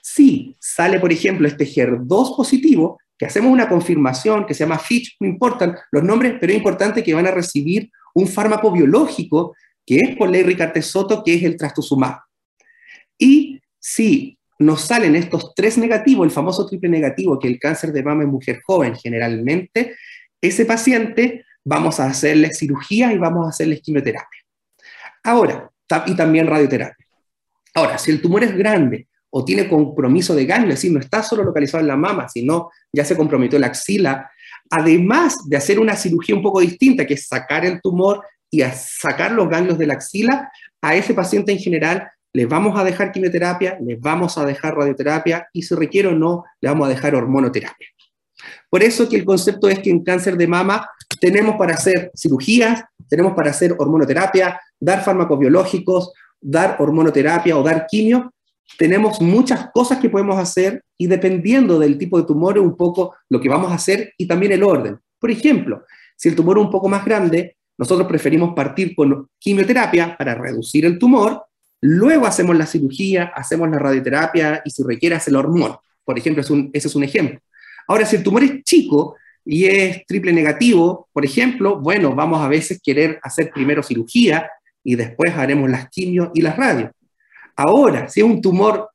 Si 0.00 0.56
sale, 0.58 0.98
por 0.98 1.12
ejemplo, 1.12 1.46
este 1.46 1.66
HER2 1.66 2.36
positivo, 2.36 2.98
que 3.18 3.26
hacemos 3.26 3.52
una 3.52 3.68
confirmación 3.68 4.46
que 4.46 4.54
se 4.54 4.64
llama 4.64 4.78
FITCH, 4.78 5.16
no 5.20 5.28
importan 5.28 5.76
los 5.92 6.02
nombres, 6.02 6.36
pero 6.40 6.52
es 6.54 6.56
importante 6.56 7.02
que 7.02 7.12
van 7.12 7.26
a 7.26 7.32
recibir 7.32 7.90
un 8.14 8.26
fármaco 8.26 8.72
biológico 8.72 9.54
que 9.86 9.96
es 9.96 10.16
por 10.16 10.30
ley 10.30 10.42
Ricarte 10.42 10.82
Soto, 10.82 11.22
que 11.24 11.34
es 11.34 11.42
el 11.42 11.56
trastuzumab. 11.56 12.20
Y 13.18 13.60
si 13.78 14.38
nos 14.58 14.82
salen 14.82 15.16
estos 15.16 15.54
tres 15.54 15.78
negativos, 15.78 16.26
el 16.26 16.30
famoso 16.30 16.66
triple 16.66 16.88
negativo, 16.90 17.38
que 17.38 17.48
el 17.48 17.58
cáncer 17.58 17.92
de 17.92 18.02
mama 18.02 18.22
en 18.22 18.30
mujer 18.30 18.60
joven 18.64 18.94
generalmente, 18.94 19.96
ese 20.40 20.64
paciente 20.64 21.44
vamos 21.64 21.98
a 21.98 22.06
hacerle 22.06 22.52
cirugía 22.52 23.12
y 23.12 23.18
vamos 23.18 23.46
a 23.46 23.50
hacerle 23.50 23.80
quimioterapia. 23.80 24.40
Ahora, 25.24 25.70
y 26.06 26.14
también 26.14 26.46
radioterapia. 26.46 27.06
Ahora, 27.74 27.98
si 27.98 28.10
el 28.10 28.20
tumor 28.22 28.44
es 28.44 28.56
grande 28.56 29.08
o 29.30 29.44
tiene 29.44 29.68
compromiso 29.68 30.34
de 30.34 30.46
ganglio, 30.46 30.72
es 30.72 30.80
decir, 30.80 30.92
no 30.92 31.00
está 31.00 31.22
solo 31.22 31.42
localizado 31.42 31.80
en 31.80 31.88
la 31.88 31.96
mama, 31.96 32.28
sino 32.28 32.70
ya 32.92 33.04
se 33.04 33.16
comprometió 33.16 33.58
la 33.58 33.68
axila, 33.68 34.30
además 34.70 35.36
de 35.48 35.56
hacer 35.56 35.78
una 35.78 35.96
cirugía 35.96 36.34
un 36.34 36.42
poco 36.42 36.60
distinta, 36.60 37.06
que 37.06 37.14
es 37.14 37.26
sacar 37.26 37.64
el 37.64 37.80
tumor 37.80 38.24
y 38.50 38.62
sacar 38.62 39.32
los 39.32 39.48
ganglios 39.48 39.78
de 39.78 39.86
la 39.86 39.94
axila, 39.94 40.50
a 40.80 40.94
ese 40.94 41.12
paciente 41.12 41.52
en 41.52 41.58
general 41.58 42.10
les 42.32 42.48
vamos 42.48 42.78
a 42.78 42.84
dejar 42.84 43.10
quimioterapia, 43.10 43.76
les 43.80 44.00
vamos 44.00 44.38
a 44.38 44.44
dejar 44.44 44.76
radioterapia 44.76 45.48
y 45.52 45.62
si 45.62 45.74
requiere 45.74 46.08
o 46.08 46.12
no, 46.12 46.44
le 46.60 46.68
vamos 46.68 46.86
a 46.86 46.90
dejar 46.90 47.14
hormonoterapia. 47.14 47.88
Por 48.68 48.82
eso 48.82 49.08
que 49.08 49.16
el 49.16 49.24
concepto 49.24 49.68
es 49.68 49.80
que 49.80 49.90
en 49.90 50.04
cáncer 50.04 50.36
de 50.36 50.46
mama 50.46 50.88
tenemos 51.20 51.56
para 51.56 51.74
hacer 51.74 52.12
cirugías, 52.16 52.84
tenemos 53.08 53.34
para 53.34 53.50
hacer 53.50 53.74
hormonoterapia, 53.76 54.60
dar 54.78 55.02
fármacos 55.02 55.38
biológicos, 55.38 56.12
dar 56.40 56.76
hormonoterapia 56.78 57.56
o 57.56 57.62
dar 57.62 57.86
quimio. 57.86 58.32
Tenemos 58.78 59.20
muchas 59.20 59.70
cosas 59.72 59.98
que 59.98 60.10
podemos 60.10 60.38
hacer 60.38 60.82
y 60.96 61.06
dependiendo 61.06 61.78
del 61.78 61.98
tipo 61.98 62.18
de 62.18 62.26
tumor 62.26 62.58
un 62.58 62.76
poco 62.76 63.14
lo 63.28 63.40
que 63.40 63.48
vamos 63.48 63.70
a 63.70 63.74
hacer 63.74 64.12
y 64.16 64.26
también 64.26 64.52
el 64.52 64.62
orden. 64.62 64.98
Por 65.18 65.30
ejemplo, 65.30 65.84
si 66.16 66.28
el 66.28 66.36
tumor 66.36 66.58
es 66.58 66.64
un 66.64 66.70
poco 66.70 66.88
más 66.88 67.04
grande, 67.04 67.56
nosotros 67.76 68.06
preferimos 68.08 68.54
partir 68.54 68.94
con 68.94 69.28
quimioterapia 69.38 70.16
para 70.16 70.34
reducir 70.34 70.84
el 70.84 70.98
tumor, 70.98 71.42
luego 71.80 72.26
hacemos 72.26 72.56
la 72.56 72.66
cirugía, 72.66 73.32
hacemos 73.34 73.70
la 73.70 73.78
radioterapia 73.78 74.62
y 74.64 74.70
si 74.70 74.82
requiere 74.82 75.14
hacer 75.14 75.32
la 75.32 75.38
hormona. 75.40 75.78
Por 76.04 76.18
ejemplo, 76.18 76.42
ese 76.42 76.88
es 76.88 76.94
un 76.94 77.04
ejemplo. 77.04 77.40
Ahora, 77.88 78.04
si 78.06 78.16
el 78.16 78.22
tumor 78.22 78.44
es 78.44 78.62
chico 78.64 79.16
y 79.44 79.64
es 79.64 80.06
triple 80.06 80.32
negativo, 80.32 81.08
por 81.12 81.24
ejemplo, 81.24 81.80
bueno, 81.80 82.14
vamos 82.14 82.40
a 82.40 82.48
veces 82.48 82.80
querer 82.82 83.18
hacer 83.22 83.50
primero 83.50 83.82
cirugía 83.82 84.48
y 84.84 84.94
después 84.94 85.34
haremos 85.34 85.70
las 85.70 85.88
quimios 85.88 86.30
y 86.34 86.42
las 86.42 86.56
radios. 86.56 86.90
Ahora, 87.62 88.08
si 88.08 88.20
es 88.20 88.26
un 88.26 88.40
tumor 88.40 88.88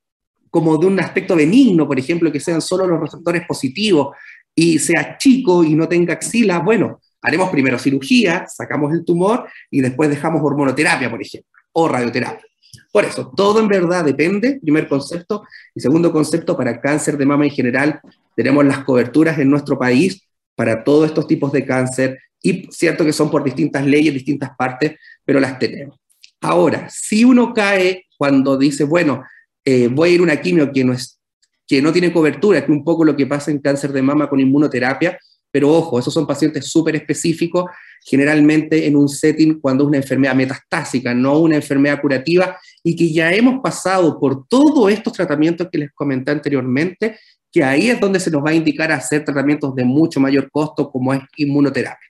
como 0.50 0.76
de 0.76 0.88
un 0.88 0.98
aspecto 0.98 1.36
benigno, 1.36 1.86
por 1.86 2.00
ejemplo, 2.00 2.32
que 2.32 2.40
sean 2.40 2.60
solo 2.60 2.84
los 2.84 3.00
receptores 3.00 3.46
positivos 3.46 4.16
y 4.56 4.80
sea 4.80 5.16
chico 5.18 5.62
y 5.62 5.76
no 5.76 5.86
tenga 5.86 6.14
axila, 6.14 6.58
bueno, 6.58 7.00
haremos 7.22 7.48
primero 7.50 7.78
cirugía, 7.78 8.44
sacamos 8.48 8.92
el 8.92 9.04
tumor 9.04 9.48
y 9.70 9.82
después 9.82 10.10
dejamos 10.10 10.42
hormonoterapia, 10.42 11.08
por 11.08 11.22
ejemplo, 11.22 11.48
o 11.74 11.86
radioterapia. 11.86 12.44
Por 12.90 13.04
eso, 13.04 13.32
todo 13.36 13.60
en 13.60 13.68
verdad 13.68 14.04
depende, 14.04 14.58
primer 14.60 14.88
concepto, 14.88 15.44
y 15.72 15.80
segundo 15.80 16.10
concepto, 16.10 16.56
para 16.56 16.80
cáncer 16.80 17.16
de 17.16 17.24
mama 17.24 17.44
en 17.44 17.52
general, 17.52 18.00
tenemos 18.34 18.64
las 18.64 18.80
coberturas 18.80 19.38
en 19.38 19.48
nuestro 19.48 19.78
país 19.78 20.26
para 20.56 20.82
todos 20.82 21.06
estos 21.06 21.28
tipos 21.28 21.52
de 21.52 21.64
cáncer, 21.64 22.18
y 22.42 22.66
cierto 22.72 23.04
que 23.04 23.12
son 23.12 23.30
por 23.30 23.44
distintas 23.44 23.86
leyes, 23.86 24.12
distintas 24.12 24.50
partes, 24.58 24.96
pero 25.24 25.38
las 25.38 25.56
tenemos. 25.56 25.96
Ahora, 26.40 26.88
si 26.90 27.24
uno 27.24 27.54
cae 27.54 28.05
cuando 28.16 28.56
dice, 28.56 28.84
bueno, 28.84 29.24
eh, 29.64 29.88
voy 29.88 30.10
a 30.10 30.12
ir 30.12 30.20
a 30.20 30.22
una 30.22 30.40
quimio 30.40 30.70
que 30.72 30.84
no, 30.84 30.92
es, 30.92 31.18
que 31.66 31.82
no 31.82 31.92
tiene 31.92 32.12
cobertura, 32.12 32.64
que 32.64 32.72
un 32.72 32.84
poco 32.84 33.04
lo 33.04 33.16
que 33.16 33.26
pasa 33.26 33.50
en 33.50 33.58
cáncer 33.58 33.92
de 33.92 34.02
mama 34.02 34.28
con 34.28 34.40
inmunoterapia, 34.40 35.18
pero 35.50 35.72
ojo, 35.72 35.98
esos 35.98 36.12
son 36.12 36.26
pacientes 36.26 36.66
súper 36.66 36.96
específicos, 36.96 37.64
generalmente 38.04 38.86
en 38.86 38.94
un 38.94 39.08
setting 39.08 39.58
cuando 39.60 39.84
es 39.84 39.88
una 39.88 39.96
enfermedad 39.96 40.34
metastásica, 40.34 41.14
no 41.14 41.38
una 41.38 41.56
enfermedad 41.56 42.00
curativa, 42.00 42.58
y 42.82 42.94
que 42.94 43.10
ya 43.12 43.32
hemos 43.32 43.60
pasado 43.62 44.20
por 44.20 44.46
todos 44.48 44.92
estos 44.92 45.14
tratamientos 45.14 45.68
que 45.72 45.78
les 45.78 45.92
comenté 45.92 46.30
anteriormente, 46.30 47.18
que 47.50 47.64
ahí 47.64 47.88
es 47.88 47.98
donde 47.98 48.20
se 48.20 48.30
nos 48.30 48.44
va 48.44 48.50
a 48.50 48.54
indicar 48.54 48.92
hacer 48.92 49.24
tratamientos 49.24 49.74
de 49.74 49.84
mucho 49.84 50.20
mayor 50.20 50.50
costo, 50.50 50.90
como 50.90 51.14
es 51.14 51.22
inmunoterapia. 51.38 52.06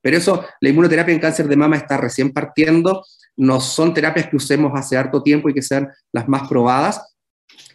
Pero 0.00 0.16
eso, 0.16 0.44
la 0.60 0.70
inmunoterapia 0.70 1.12
en 1.12 1.20
cáncer 1.20 1.48
de 1.48 1.56
mama 1.56 1.76
está 1.76 1.98
recién 1.98 2.32
partiendo, 2.32 3.04
no 3.40 3.58
son 3.58 3.94
terapias 3.94 4.28
que 4.28 4.36
usemos 4.36 4.70
hace 4.74 4.98
harto 4.98 5.22
tiempo 5.22 5.48
y 5.48 5.54
que 5.54 5.62
sean 5.62 5.88
las 6.12 6.28
más 6.28 6.46
probadas, 6.46 7.14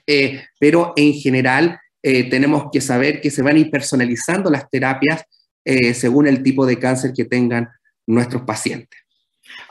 eh, 0.06 0.44
pero 0.60 0.94
en 0.96 1.14
general 1.14 1.80
eh, 2.04 2.30
tenemos 2.30 2.66
que 2.72 2.82
saber 2.82 3.20
que 3.20 3.32
se 3.32 3.42
van 3.42 3.56
a 3.56 3.60
ir 3.60 3.72
personalizando 3.72 4.52
las 4.52 4.70
terapias 4.70 5.24
eh, 5.66 5.96
según 5.96 6.28
el 6.28 6.44
tipo 6.44 6.68
de 6.68 6.78
cáncer 6.78 7.14
que 7.14 7.26
tengan 7.26 7.68
nuestros 8.06 8.44
pacientes. 8.44 9.00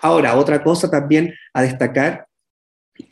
Ahora, 0.03 0.35
otra 0.35 0.65
cosa 0.65 0.91
también 0.91 1.33
a 1.53 1.63
destacar 1.63 2.27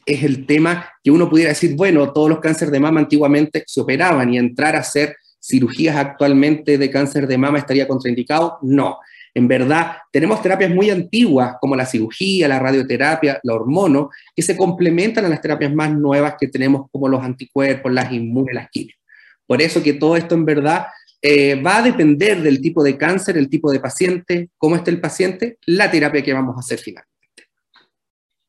es 0.05 0.25
el 0.25 0.45
tema 0.45 0.91
que 1.05 1.13
uno 1.13 1.31
pudiera 1.31 1.51
decir, 1.51 1.77
bueno, 1.77 2.13
todos 2.13 2.29
los 2.29 2.41
cánceres 2.41 2.73
de 2.73 2.81
mama 2.81 2.99
antiguamente 2.99 3.63
se 3.65 3.81
operaban 3.81 4.35
y 4.35 4.39
entrar 4.39 4.75
a 4.75 4.81
hacer 4.81 5.17
cirugías 5.41 5.95
actualmente 5.97 6.79
de 6.79 6.91
cáncer 6.91 7.29
de 7.29 7.39
mama 7.39 7.59
estaría 7.59 7.87
contraindicado. 7.87 8.59
No, 8.63 8.99
en 9.35 9.49
verdad 9.49 9.97
tenemos 10.11 10.43
terapias 10.43 10.71
muy 10.71 10.91
antiguas 10.91 11.57
como 11.61 11.75
la 11.75 11.87
cirugía, 11.87 12.49
la 12.49 12.59
radioterapia, 12.59 13.41
la 13.43 13.55
hormono, 13.55 14.11
que 14.37 14.43
se 14.43 14.57
complementan 14.57 15.25
a 15.25 15.29
las 15.29 15.41
terapias 15.41 15.75
más 15.75 15.93
nuevas 15.93 16.35
que 16.39 16.49
tenemos 16.49 16.89
como 16.91 17.09
los 17.09 17.23
anticuerpos, 17.23 17.93
las 17.93 18.13
inmunes, 18.13 18.55
las 18.55 18.69
quimios. 18.71 18.99
Por 19.47 19.63
eso 19.63 19.83
que 19.83 19.95
todo 19.95 20.17
esto 20.17 20.35
en 20.35 20.45
verdad 20.45 20.87
eh, 21.21 21.55
va 21.55 21.79
a 21.79 21.83
depender 21.83 22.43
del 22.43 22.61
tipo 22.61 22.83
de 22.83 22.97
cáncer, 22.97 23.37
el 23.37 23.49
tipo 23.49 23.71
de 23.71 23.81
paciente, 23.81 24.51
cómo 24.59 24.77
esté 24.77 24.91
el 24.91 25.01
paciente, 25.01 25.59
la 25.67 25.91
terapia 25.91 26.23
que 26.23 26.33
vamos 26.33 26.57
a 26.57 26.61
hacer 26.61 26.79
finalmente. 26.79 27.13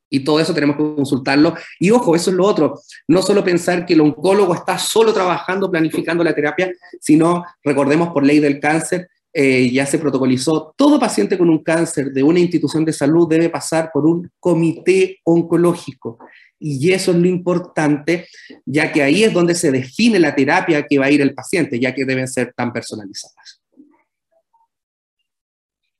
Y 0.09 0.19
todo 0.23 0.39
eso 0.39 0.53
tenemos 0.53 0.75
que 0.75 0.83
consultarlo. 0.95 1.55
Y 1.79 1.89
ojo, 1.89 2.15
eso 2.15 2.29
es 2.29 2.35
lo 2.35 2.45
otro. 2.45 2.79
No 3.07 3.23
solo 3.23 3.43
pensar 3.43 3.85
que 3.85 3.95
el 3.95 4.01
oncólogo 4.01 4.53
está 4.53 4.77
solo 4.77 5.11
trabajando, 5.11 5.71
planificando 5.71 6.23
la 6.23 6.35
terapia, 6.35 6.71
sino, 6.99 7.43
recordemos 7.63 8.09
por 8.09 8.23
ley 8.23 8.39
del 8.39 8.59
cáncer, 8.59 9.09
eh, 9.35 9.71
ya 9.71 9.85
se 9.87 9.97
protocolizó, 9.97 10.75
todo 10.77 10.99
paciente 10.99 11.37
con 11.39 11.49
un 11.49 11.63
cáncer 11.63 12.11
de 12.11 12.21
una 12.21 12.39
institución 12.39 12.85
de 12.85 12.93
salud 12.93 13.27
debe 13.27 13.49
pasar 13.49 13.89
por 13.91 14.05
un 14.05 14.29
comité 14.39 15.19
oncológico. 15.23 16.19
Y 16.59 16.91
eso 16.91 17.11
es 17.11 17.17
lo 17.17 17.27
importante, 17.27 18.27
ya 18.65 18.91
que 18.91 19.01
ahí 19.01 19.23
es 19.23 19.33
donde 19.33 19.55
se 19.55 19.71
define 19.71 20.19
la 20.19 20.35
terapia 20.35 20.85
que 20.87 20.99
va 20.99 21.05
a 21.05 21.11
ir 21.11 21.21
el 21.21 21.33
paciente, 21.33 21.79
ya 21.79 21.93
que 21.93 22.05
deben 22.05 22.27
ser 22.27 22.53
tan 22.55 22.71
personalizadas. 22.71 23.63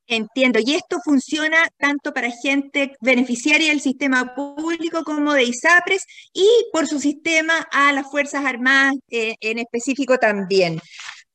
Entiendo, 0.06 0.60
y 0.64 0.76
esto 0.76 1.00
funciona 1.04 1.58
tanto 1.78 2.14
para 2.14 2.30
gente 2.30 2.96
beneficiaria 3.02 3.70
del 3.70 3.82
sistema 3.82 4.36
público 4.36 5.04
como 5.04 5.34
de 5.34 5.46
ISAPRES 5.46 6.06
y 6.34 6.48
por 6.72 6.88
su 6.88 7.00
sistema 7.00 7.68
a 7.72 7.92
las 7.94 8.12
Fuerzas 8.12 8.46
Armadas 8.46 8.96
eh, 9.10 9.36
en 9.40 9.58
específico 9.58 10.18
también. 10.18 10.80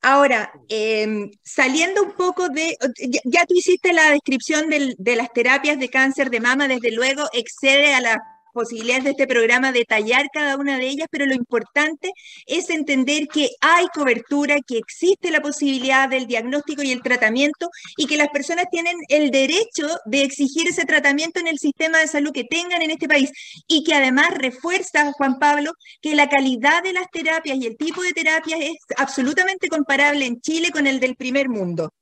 Ahora, 0.01 0.53
em, 0.69 1.31
saliendo 1.43 2.03
un 2.03 2.13
poco 2.13 2.49
de, 2.49 2.77
ya, 3.25 3.45
tú 3.47 3.55
hiciste 3.55 3.93
la 3.93 4.11
descripción 4.11 4.69
de 4.71 5.17
las 5.17 5.33
terapias 5.33 5.79
de 5.79 5.89
cáncer 5.89 6.31
de 6.31 6.41
mama, 6.41 6.69
desde 6.69 6.93
luego 6.93 7.25
excede 7.33 7.95
a 7.95 8.01
la 8.01 8.38
posibilidades 8.59 9.05
de 9.05 9.11
este 9.11 9.29
programa 9.29 9.71
detallar 9.71 10.27
cada 10.33 10.57
una 10.57 10.79
de 10.79 10.89
ellas, 10.89 11.07
pero 11.13 11.27
lo 11.27 11.35
importante 11.35 12.11
es 12.45 12.71
entender 12.71 13.29
que 13.29 13.51
hay 13.61 13.87
cobertura, 13.95 14.57
que 14.67 14.79
existe 14.79 15.31
la 15.31 15.41
posibilidad 15.41 16.09
del 16.09 16.27
diagnóstico 16.27 16.83
y 16.83 16.91
el 16.91 17.01
tratamiento 17.01 17.69
y 17.97 18.07
que 18.07 18.17
las 18.17 18.31
personas 18.31 18.67
tienen 18.69 18.97
el 19.09 19.31
derecho 19.31 19.87
de 20.07 20.23
exigir 20.23 20.67
ese 20.67 20.85
tratamiento 20.85 21.39
en 21.39 21.47
el 21.47 21.59
sistema 21.59 21.99
de 21.99 22.09
salud 22.09 22.33
que 22.33 22.43
tengan 22.43 22.83
en 22.83 22.91
este 22.91 23.07
país 23.07 23.31
y 23.69 23.85
que 23.85 23.95
además 23.95 24.31
refuerza, 24.37 25.13
Juan 25.13 25.39
Pablo, 25.39 25.71
que 26.03 26.17
la 26.17 26.29
calidad 26.29 26.83
de 26.83 26.95
las 26.95 27.09
terapias 27.13 27.59
y 27.59 27.67
el 27.67 27.77
tipo 27.77 28.03
de 28.03 28.13
terapias 28.13 28.59
es 28.61 28.77
absolutamente 28.97 29.69
comparable 29.69 30.27
en 30.27 30.41
Chile 30.41 30.71
con 30.73 30.89
el 30.89 30.99
del 30.99 31.15
primer 31.15 31.49
mundo. 31.49 31.93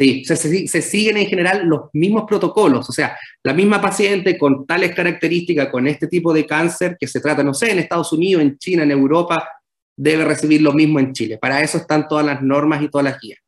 Sí, 0.00 0.24
se, 0.24 0.34
se, 0.66 0.80
siguen 0.80 1.18
en 1.18 1.26
general 1.26 1.66
los 1.66 1.90
mismos 1.92 2.24
protocolos, 2.26 2.88
o 2.88 2.92
sea, 2.92 3.18
la 3.44 3.52
misma 3.52 3.82
paciente 3.82 4.38
con 4.38 4.66
tales 4.66 4.94
características, 4.94 5.68
con 5.68 5.86
este 5.86 6.06
tipo 6.06 6.32
de 6.32 6.46
cáncer 6.46 6.96
que 6.98 7.06
se 7.06 7.20
trata, 7.20 7.42
no 7.42 7.52
sé, 7.52 7.70
en 7.70 7.80
Estados 7.80 8.10
Unidos, 8.14 8.40
en 8.40 8.56
China, 8.56 8.82
en 8.82 8.92
Europa, 8.92 9.46
debe 9.94 10.24
recibir 10.24 10.62
lo 10.62 10.72
mismo 10.72 11.00
en 11.00 11.12
Chile. 11.12 11.36
Para 11.36 11.60
eso 11.60 11.76
están 11.76 12.08
todas 12.08 12.24
las 12.24 12.40
normas 12.40 12.82
y 12.82 12.88
todas 12.88 13.04
las 13.04 13.20
guías. 13.20 13.40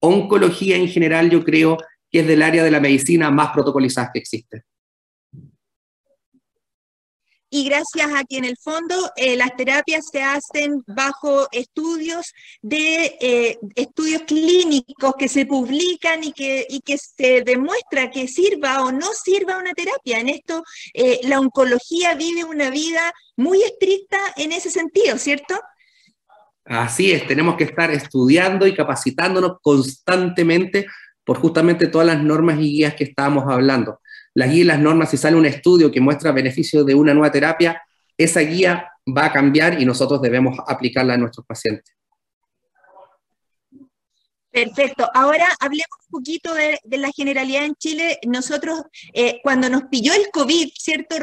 Oncología 0.00 0.76
en 0.76 0.88
general 0.88 1.30
yo 1.30 1.42
creo 1.42 1.78
que 2.10 2.20
es 2.20 2.26
del 2.26 2.42
área 2.42 2.62
de 2.62 2.70
la 2.70 2.80
medicina 2.80 3.30
más 3.30 3.52
protocolizada 3.54 4.10
que 4.12 4.18
existe 4.18 4.64
y 7.50 7.64
gracias 7.64 8.10
a 8.14 8.24
que 8.24 8.38
en 8.38 8.44
el 8.44 8.56
fondo 8.56 8.94
eh, 9.16 9.36
las 9.36 9.56
terapias 9.56 10.06
se 10.10 10.22
hacen 10.22 10.82
bajo 10.86 11.48
estudios 11.50 12.32
de 12.60 13.16
eh, 13.20 13.58
estudios 13.74 14.22
clínicos 14.22 15.14
que 15.18 15.28
se 15.28 15.46
publican 15.46 16.24
y 16.24 16.32
que, 16.32 16.66
y 16.68 16.80
que 16.80 16.98
se 16.98 17.42
demuestra 17.42 18.10
que 18.10 18.28
sirva 18.28 18.84
o 18.84 18.92
no 18.92 19.08
sirva 19.12 19.58
una 19.58 19.72
terapia. 19.72 20.20
En 20.20 20.28
esto 20.28 20.62
eh, 20.92 21.20
la 21.24 21.40
oncología 21.40 22.14
vive 22.14 22.44
una 22.44 22.70
vida 22.70 23.12
muy 23.36 23.62
estricta 23.62 24.18
en 24.36 24.52
ese 24.52 24.70
sentido, 24.70 25.16
¿cierto? 25.16 25.54
Así 26.64 27.12
es, 27.12 27.26
tenemos 27.26 27.56
que 27.56 27.64
estar 27.64 27.90
estudiando 27.90 28.66
y 28.66 28.74
capacitándonos 28.74 29.52
constantemente 29.62 30.86
por 31.24 31.38
justamente 31.38 31.86
todas 31.86 32.06
las 32.06 32.22
normas 32.22 32.58
y 32.58 32.72
guías 32.72 32.94
que 32.94 33.04
estábamos 33.04 33.44
hablando 33.48 34.00
las 34.38 34.50
guías 34.50 34.60
y 34.60 34.64
las 34.68 34.78
normas, 34.78 35.10
si 35.10 35.16
sale 35.16 35.36
un 35.36 35.46
estudio 35.46 35.90
que 35.90 36.00
muestra 36.00 36.30
beneficios 36.30 36.86
de 36.86 36.94
una 36.94 37.12
nueva 37.12 37.32
terapia, 37.32 37.82
esa 38.16 38.38
guía 38.38 38.88
va 39.04 39.24
a 39.24 39.32
cambiar 39.32 39.82
y 39.82 39.84
nosotros 39.84 40.22
debemos 40.22 40.56
aplicarla 40.64 41.14
a 41.14 41.16
nuestros 41.16 41.44
pacientes. 41.44 41.92
Perfecto. 44.48 45.10
Ahora 45.12 45.46
hablemos 45.58 45.98
un 46.06 46.20
poquito 46.20 46.54
de, 46.54 46.78
la 46.98 47.10
generalidad 47.10 47.64
en 47.64 47.74
Chile. 47.74 48.20
Nosotros, 48.28 48.82
eh, 49.12 49.40
cuando 49.42 49.68
nos 49.68 49.82
pilló 49.90 50.12
el 50.14 50.30
COVID, 50.32 50.68
¿cierto? 50.72 51.16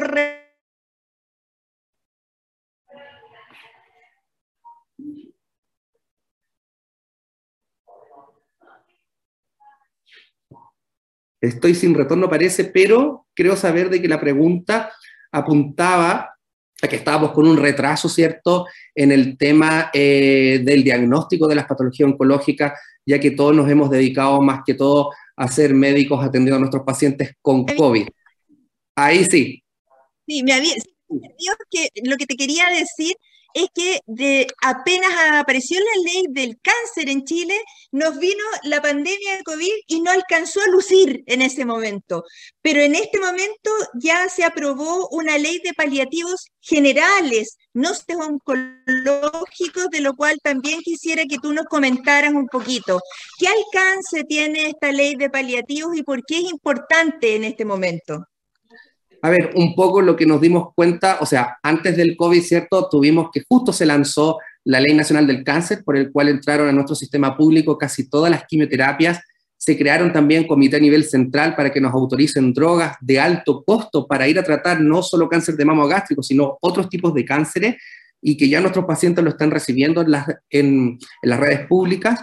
Estoy 11.48 11.74
sin 11.74 11.94
retorno, 11.94 12.28
parece, 12.28 12.64
pero 12.64 13.26
creo 13.34 13.56
saber 13.56 13.90
de 13.90 14.00
que 14.00 14.08
la 14.08 14.20
pregunta 14.20 14.92
apuntaba 15.32 16.36
a 16.82 16.88
que 16.88 16.96
estábamos 16.96 17.32
con 17.32 17.46
un 17.46 17.56
retraso, 17.56 18.08
¿cierto?, 18.08 18.66
en 18.94 19.12
el 19.12 19.38
tema 19.38 19.90
eh, 19.92 20.60
del 20.62 20.84
diagnóstico 20.84 21.46
de 21.46 21.54
las 21.54 21.66
patologías 21.66 22.10
oncológicas, 22.10 22.72
ya 23.06 23.18
que 23.18 23.30
todos 23.30 23.54
nos 23.54 23.70
hemos 23.70 23.90
dedicado 23.90 24.40
más 24.42 24.60
que 24.64 24.74
todo 24.74 25.10
a 25.36 25.48
ser 25.48 25.74
médicos 25.74 26.24
atendiendo 26.24 26.56
a 26.56 26.60
nuestros 26.60 26.84
pacientes 26.84 27.32
con 27.40 27.64
COVID. 27.64 28.08
Ahí 28.94 29.24
sí. 29.24 29.62
Sí, 30.26 30.42
me 30.42 30.52
había, 30.52 30.74
que 31.70 31.88
lo 32.04 32.16
que 32.16 32.26
te 32.26 32.36
quería 32.36 32.68
decir 32.70 33.14
es 33.56 33.68
que 33.74 34.46
apenas 34.60 35.10
apareció 35.32 35.80
la 35.80 36.02
ley 36.04 36.24
del 36.28 36.58
cáncer 36.60 37.08
en 37.08 37.24
Chile, 37.24 37.58
nos 37.90 38.18
vino 38.18 38.44
la 38.64 38.82
pandemia 38.82 39.38
de 39.38 39.44
COVID 39.44 39.72
y 39.86 40.02
no 40.02 40.10
alcanzó 40.10 40.60
a 40.60 40.66
lucir 40.66 41.24
en 41.26 41.40
ese 41.40 41.64
momento. 41.64 42.22
Pero 42.60 42.82
en 42.82 42.94
este 42.94 43.18
momento 43.18 43.70
ya 43.94 44.28
se 44.28 44.44
aprobó 44.44 45.08
una 45.08 45.38
ley 45.38 45.58
de 45.64 45.72
paliativos 45.72 46.50
generales, 46.60 47.56
no 47.72 47.92
oncológicos, 48.20 49.88
de 49.90 50.00
lo 50.02 50.14
cual 50.14 50.38
también 50.42 50.80
quisiera 50.82 51.22
que 51.24 51.38
tú 51.38 51.54
nos 51.54 51.64
comentaras 51.64 52.34
un 52.34 52.48
poquito. 52.48 53.00
¿Qué 53.38 53.48
alcance 53.48 54.24
tiene 54.24 54.66
esta 54.66 54.92
ley 54.92 55.14
de 55.14 55.30
paliativos 55.30 55.96
y 55.96 56.02
por 56.02 56.22
qué 56.26 56.40
es 56.40 56.50
importante 56.50 57.36
en 57.36 57.44
este 57.44 57.64
momento? 57.64 58.26
A 59.26 59.30
ver, 59.30 59.50
un 59.56 59.74
poco 59.74 60.00
lo 60.00 60.14
que 60.14 60.24
nos 60.24 60.40
dimos 60.40 60.68
cuenta, 60.72 61.18
o 61.20 61.26
sea, 61.26 61.58
antes 61.60 61.96
del 61.96 62.16
COVID, 62.16 62.40
¿cierto? 62.42 62.88
Tuvimos 62.88 63.30
que 63.32 63.42
justo 63.48 63.72
se 63.72 63.84
lanzó 63.84 64.38
la 64.62 64.78
Ley 64.78 64.94
Nacional 64.94 65.26
del 65.26 65.42
Cáncer, 65.42 65.82
por 65.84 65.96
el 65.96 66.12
cual 66.12 66.28
entraron 66.28 66.68
a 66.68 66.72
nuestro 66.72 66.94
sistema 66.94 67.36
público 67.36 67.76
casi 67.76 68.08
todas 68.08 68.30
las 68.30 68.44
quimioterapias. 68.46 69.20
Se 69.56 69.76
crearon 69.76 70.12
también 70.12 70.46
comité 70.46 70.76
a 70.76 70.80
nivel 70.80 71.02
central 71.02 71.56
para 71.56 71.72
que 71.72 71.80
nos 71.80 71.92
autoricen 71.92 72.52
drogas 72.52 72.96
de 73.00 73.18
alto 73.18 73.64
costo 73.64 74.06
para 74.06 74.28
ir 74.28 74.38
a 74.38 74.44
tratar 74.44 74.80
no 74.80 75.02
solo 75.02 75.28
cáncer 75.28 75.56
de 75.56 75.64
mama 75.64 75.84
o 75.84 75.88
gástrico, 75.88 76.22
sino 76.22 76.56
otros 76.60 76.88
tipos 76.88 77.12
de 77.12 77.24
cánceres 77.24 77.74
y 78.22 78.36
que 78.36 78.48
ya 78.48 78.60
nuestros 78.60 78.84
pacientes 78.84 79.24
lo 79.24 79.30
están 79.30 79.50
recibiendo 79.50 80.02
en 80.02 80.10
las, 80.12 80.26
en, 80.50 80.98
las 81.22 81.40
redes 81.40 81.66
públicas. 81.66 82.20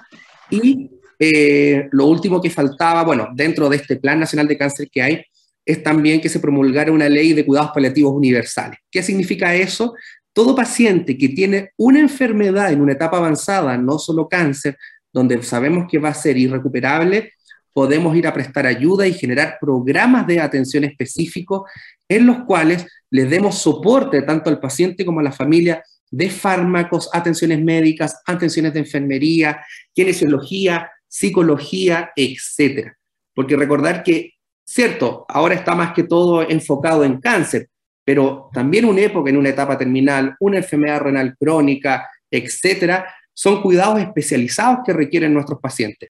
Y 0.50 0.90
eh, 1.20 1.90
lo 1.92 2.06
último 2.06 2.42
que 2.42 2.50
faltaba, 2.50 3.04
bueno, 3.04 3.28
dentro 3.34 3.68
de 3.68 3.76
este 3.76 3.98
Plan 3.98 4.22
Nacional 4.22 4.48
de 4.48 4.58
Cáncer 4.58 4.88
que 4.90 5.02
hay, 5.02 5.26
es 5.66 5.84
también 5.84 6.22
que 6.22 6.30
se 6.30 6.40
promulgara 6.40 6.92
una 6.92 7.10
ley 7.10 7.34
de 7.34 7.46
cuidados 7.46 7.72
paliativos 7.74 8.14
universales. 8.14 8.80
¿Qué 8.92 9.02
significa 9.02 9.56
eso? 9.56 9.94
Todo 10.34 10.56
paciente 10.56 11.18
que 11.18 11.30
tiene 11.30 11.72
una 11.78 12.00
enfermedad 12.00 12.72
en 12.72 12.82
una 12.82 12.94
etapa 12.94 13.18
avanzada, 13.18 13.78
no 13.78 14.00
solo 14.00 14.28
cáncer, 14.28 14.78
donde 15.12 15.42
sabemos 15.44 15.88
que 15.90 16.00
va 16.00 16.10
a 16.10 16.14
ser 16.14 16.38
irrecuperable, 16.38 17.34
podemos 17.72 18.16
ir 18.16 18.28
a 18.28 18.34
prestar 18.34 18.66
ayuda 18.66 19.08
y 19.08 19.14
generar 19.14 19.58
programas 19.60 20.28
de 20.28 20.40
atención 20.40 20.84
específicos 20.84 21.70
en 22.08 22.26
los 22.26 22.44
cuales 22.46 22.86
les 23.10 23.30
demos 23.30 23.60
soporte 23.60 24.22
tanto 24.22 24.50
al 24.50 24.60
paciente 24.60 25.06
como 25.06 25.20
a 25.20 25.24
la 25.24 25.32
familia 25.32 25.84
de 26.12 26.30
fármacos, 26.30 27.10
atenciones 27.12 27.62
médicas, 27.64 28.22
atenciones 28.26 28.74
de 28.74 28.82
enfermería, 28.82 29.60
kinesiología, 29.94 30.92
psicología, 31.08 32.12
etc. 32.16 32.92
Porque 33.34 33.56
recordar 33.56 34.04
que 34.04 34.33
Cierto, 34.66 35.26
ahora 35.28 35.56
está 35.56 35.76
más 35.76 35.94
que 35.94 36.04
todo 36.04 36.42
enfocado 36.48 37.04
en 37.04 37.20
cáncer, 37.20 37.70
pero 38.04 38.50
también 38.54 38.86
una 38.86 39.02
época 39.02 39.30
en 39.30 39.38
una 39.38 39.50
etapa 39.50 39.78
terminal, 39.78 40.36
una 40.40 40.58
enfermedad 40.58 41.02
renal 41.02 41.36
crónica, 41.38 42.10
etcétera, 42.30 43.14
son 43.34 43.62
cuidados 43.62 44.00
especializados 44.00 44.80
que 44.86 44.94
requieren 44.94 45.34
nuestros 45.34 45.60
pacientes. 45.60 46.10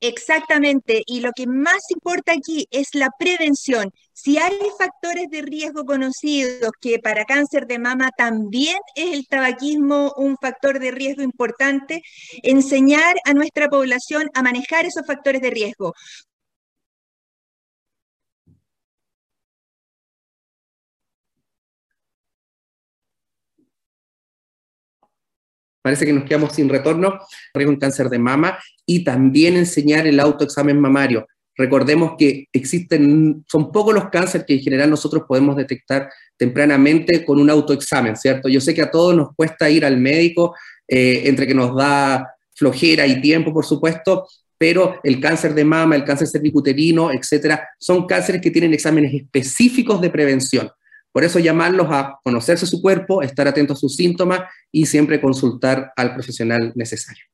Exactamente, 0.00 1.02
y 1.06 1.20
lo 1.20 1.30
que 1.32 1.46
más 1.46 1.90
importa 1.90 2.32
aquí 2.32 2.66
es 2.70 2.88
la 2.94 3.08
prevención. 3.18 3.90
Si 4.12 4.36
hay 4.36 4.58
factores 4.78 5.30
de 5.30 5.40
riesgo 5.40 5.86
conocidos, 5.86 6.72
que 6.78 6.98
para 6.98 7.24
cáncer 7.24 7.66
de 7.66 7.78
mama 7.78 8.10
también 8.14 8.76
es 8.96 9.14
el 9.14 9.26
tabaquismo 9.26 10.12
un 10.18 10.36
factor 10.36 10.78
de 10.78 10.90
riesgo 10.90 11.22
importante, 11.22 12.02
enseñar 12.42 13.16
a 13.24 13.32
nuestra 13.32 13.70
población 13.70 14.28
a 14.34 14.42
manejar 14.42 14.84
esos 14.84 15.06
factores 15.06 15.40
de 15.40 15.50
riesgo. 15.50 15.94
Parece 25.84 26.06
que 26.06 26.14
nos 26.14 26.24
quedamos 26.24 26.54
sin 26.54 26.70
retorno, 26.70 27.18
un 27.54 27.76
cáncer 27.76 28.08
de 28.08 28.18
mama 28.18 28.58
y 28.86 29.04
también 29.04 29.54
enseñar 29.54 30.06
el 30.06 30.18
autoexamen 30.18 30.80
mamario. 30.80 31.26
Recordemos 31.58 32.14
que 32.18 32.46
existen, 32.54 33.44
son 33.46 33.70
pocos 33.70 33.94
los 33.94 34.08
cánceres 34.08 34.46
que 34.46 34.54
en 34.54 34.60
general 34.60 34.88
nosotros 34.88 35.24
podemos 35.28 35.56
detectar 35.56 36.08
tempranamente 36.38 37.22
con 37.22 37.38
un 37.38 37.50
autoexamen, 37.50 38.16
¿cierto? 38.16 38.48
Yo 38.48 38.62
sé 38.62 38.72
que 38.72 38.80
a 38.80 38.90
todos 38.90 39.14
nos 39.14 39.34
cuesta 39.36 39.68
ir 39.68 39.84
al 39.84 39.98
médico, 39.98 40.54
eh, 40.88 41.24
entre 41.26 41.46
que 41.46 41.54
nos 41.54 41.76
da 41.76 42.34
flojera 42.54 43.06
y 43.06 43.20
tiempo, 43.20 43.52
por 43.52 43.66
supuesto, 43.66 44.26
pero 44.56 45.00
el 45.04 45.20
cáncer 45.20 45.52
de 45.52 45.64
mama, 45.64 45.96
el 45.96 46.04
cáncer 46.04 46.28
cervicuterino, 46.28 47.12
etcétera, 47.12 47.68
son 47.78 48.06
cánceres 48.06 48.40
que 48.40 48.50
tienen 48.50 48.72
exámenes 48.72 49.12
específicos 49.12 50.00
de 50.00 50.08
prevención. 50.08 50.70
Por 51.14 51.22
eso 51.22 51.38
llamarlos 51.38 51.86
a 51.90 52.18
conocerse 52.24 52.66
su 52.66 52.82
cuerpo, 52.82 53.22
estar 53.22 53.46
atentos 53.46 53.78
a 53.78 53.80
sus 53.80 53.94
síntomas 53.94 54.40
y 54.72 54.86
siempre 54.86 55.20
consultar 55.20 55.92
al 55.94 56.12
profesional 56.12 56.72
necesario. 56.74 57.24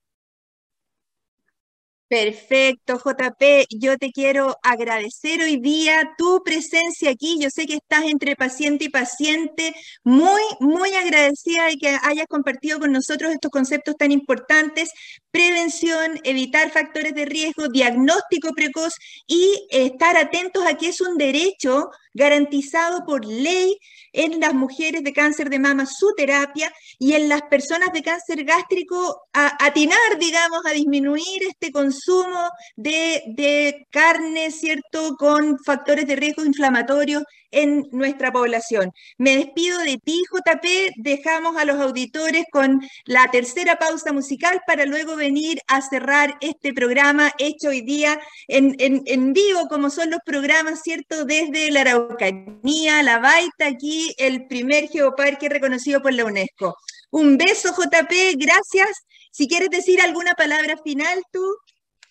Perfecto, 2.11 2.99
JP. 2.99 3.67
Yo 3.71 3.97
te 3.97 4.11
quiero 4.11 4.57
agradecer 4.65 5.43
hoy 5.43 5.59
día 5.61 6.15
tu 6.19 6.43
presencia 6.45 7.11
aquí. 7.13 7.39
Yo 7.41 7.51
sé 7.51 7.67
que 7.69 7.75
estás 7.75 8.03
entre 8.03 8.35
paciente 8.35 8.87
y 8.87 8.89
paciente. 8.89 9.73
Muy, 10.03 10.43
muy 10.59 10.93
agradecida 10.95 11.67
de 11.67 11.77
que 11.77 11.97
hayas 12.03 12.27
compartido 12.27 12.81
con 12.81 12.91
nosotros 12.91 13.31
estos 13.31 13.53
conceptos 13.53 13.95
tan 13.97 14.11
importantes. 14.11 14.91
Prevención, 15.31 16.19
evitar 16.25 16.73
factores 16.73 17.15
de 17.15 17.27
riesgo, 17.27 17.69
diagnóstico 17.69 18.55
precoz 18.57 18.95
y 19.29 19.69
estar 19.71 20.17
atentos 20.17 20.67
a 20.67 20.77
que 20.77 20.89
es 20.89 21.01
un 21.01 21.17
derecho 21.17 21.91
garantizado 22.13 23.05
por 23.07 23.25
ley 23.25 23.79
en 24.13 24.41
las 24.41 24.55
mujeres 24.55 25.03
de 25.05 25.13
cáncer 25.13 25.51
de 25.51 25.59
mama 25.59 25.87
su 25.87 26.15
terapia 26.17 26.73
y 26.99 27.13
en 27.13 27.29
las 27.29 27.43
personas 27.43 27.93
de 27.93 28.03
cáncer 28.03 28.45
gástrico 28.45 29.23
a 29.33 29.65
atinar, 29.65 30.19
digamos, 30.19 30.65
a 30.67 30.73
disminuir 30.73 31.43
este 31.49 31.73
consumo 31.73 32.51
de, 32.77 33.23
de 33.29 33.87
carne, 33.91 34.51
¿cierto?, 34.51 35.17
con 35.17 35.59
factores 35.59 36.07
de 36.07 36.17
riesgo 36.17 36.45
inflamatorio 36.45 37.23
en 37.51 37.89
nuestra 37.93 38.33
población. 38.33 38.93
Me 39.19 39.37
despido 39.37 39.79
de 39.81 39.99
ti, 39.99 40.23
JP, 40.31 40.95
dejamos 40.97 41.57
a 41.57 41.65
los 41.65 41.81
auditores 41.81 42.45
con 42.51 42.81
la 43.05 43.29
tercera 43.31 43.77
pausa 43.77 44.13
musical 44.13 44.61
para 44.67 44.87
luego 44.87 45.17
venir 45.17 45.61
a 45.67 45.83
cerrar 45.83 46.37
este 46.41 46.73
programa 46.73 47.33
hecho 47.39 47.69
hoy 47.69 47.83
día 47.83 48.21
en, 48.49 48.77
en 48.79 49.33
vivo, 49.33 49.69
como 49.69 49.91
son 49.91 50.11
los 50.11 50.21
programas, 50.25 50.83
¿cierto?, 50.83 51.25
desde 51.25 51.71
la 51.71 51.83
Araucanía, 51.83 53.03
la 53.03 53.19
Baita, 53.19 53.67
aquí 53.67 54.15
el 54.19 54.47
primer 54.47 54.89
geoparque 54.89 55.49
reconocido 55.49 56.01
por 56.01 56.13
la 56.15 56.25
UNESCO. 56.25 56.77
Un 57.11 57.37
beso, 57.37 57.71
JP, 57.71 58.37
gracias. 58.37 58.89
Si 59.33 59.49
quieres 59.49 59.71
decir 59.71 60.01
alguna 60.01 60.35
palabra 60.35 60.77
final, 60.83 61.23
tú. 61.33 61.45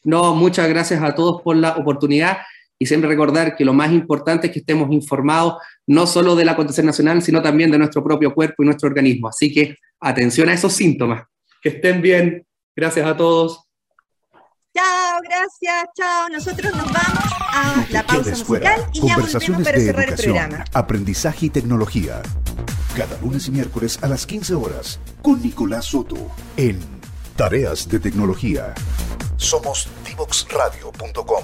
No, 0.04 0.34
muchas 0.34 0.68
gracias 0.70 1.02
a 1.02 1.14
todos 1.16 1.42
por 1.42 1.56
la 1.56 1.76
oportunidad 1.76 2.38
y 2.80 2.86
siempre 2.86 3.10
recordar 3.10 3.58
que 3.58 3.66
lo 3.66 3.74
más 3.74 3.92
importante 3.92 4.48
es 4.48 4.54
que 4.54 4.60
estemos 4.60 4.90
informados 4.92 5.56
no 5.86 6.08
solo 6.08 6.36
del 6.36 6.48
acontecer 6.48 6.86
nacional, 6.86 7.22
sino 7.22 7.42
también 7.42 7.70
de 7.70 7.78
nuestro 7.78 8.02
propio 8.02 8.34
cuerpo 8.34 8.64
y 8.64 8.66
nuestro 8.66 8.88
organismo. 8.88 9.28
Así 9.28 9.54
que 9.54 9.76
atención 10.00 10.48
a 10.48 10.54
esos 10.54 10.72
síntomas. 10.72 11.26
Que 11.62 11.70
estén 11.70 12.02
bien. 12.02 12.48
Gracias 12.74 13.06
a 13.06 13.18
todos. 13.18 13.66
Chao, 14.74 15.20
gracias, 15.24 15.90
chao. 15.94 16.30
Nosotros 16.30 16.74
nos 16.74 16.86
vamos 16.86 17.24
a 17.54 17.86
la 17.92 18.04
pausa 18.04 18.30
musical 18.30 18.86
y 18.94 19.08
ya 19.08 19.18
volvemos 19.18 19.64
para 19.64 19.80
cerrar 19.80 20.10
el 20.10 20.16
programa. 20.16 20.64
Aprendizaje 20.74 21.48
y 21.48 21.50
tecnología. 21.50 22.22
Cada 22.96 23.20
lunes 23.20 23.48
y 23.50 23.52
miércoles 23.52 24.00
a 24.02 24.08
las 24.08 24.26
15 24.26 24.54
horas 24.56 25.00
con 25.22 25.42
Nicolás 25.42 25.86
Soto 25.86 26.32
en 26.56 26.80
Tareas 27.36 27.90
de 27.90 28.00
Tecnología. 28.00 28.74
Somos 29.36 29.90
divoxradio.com. 30.06 31.44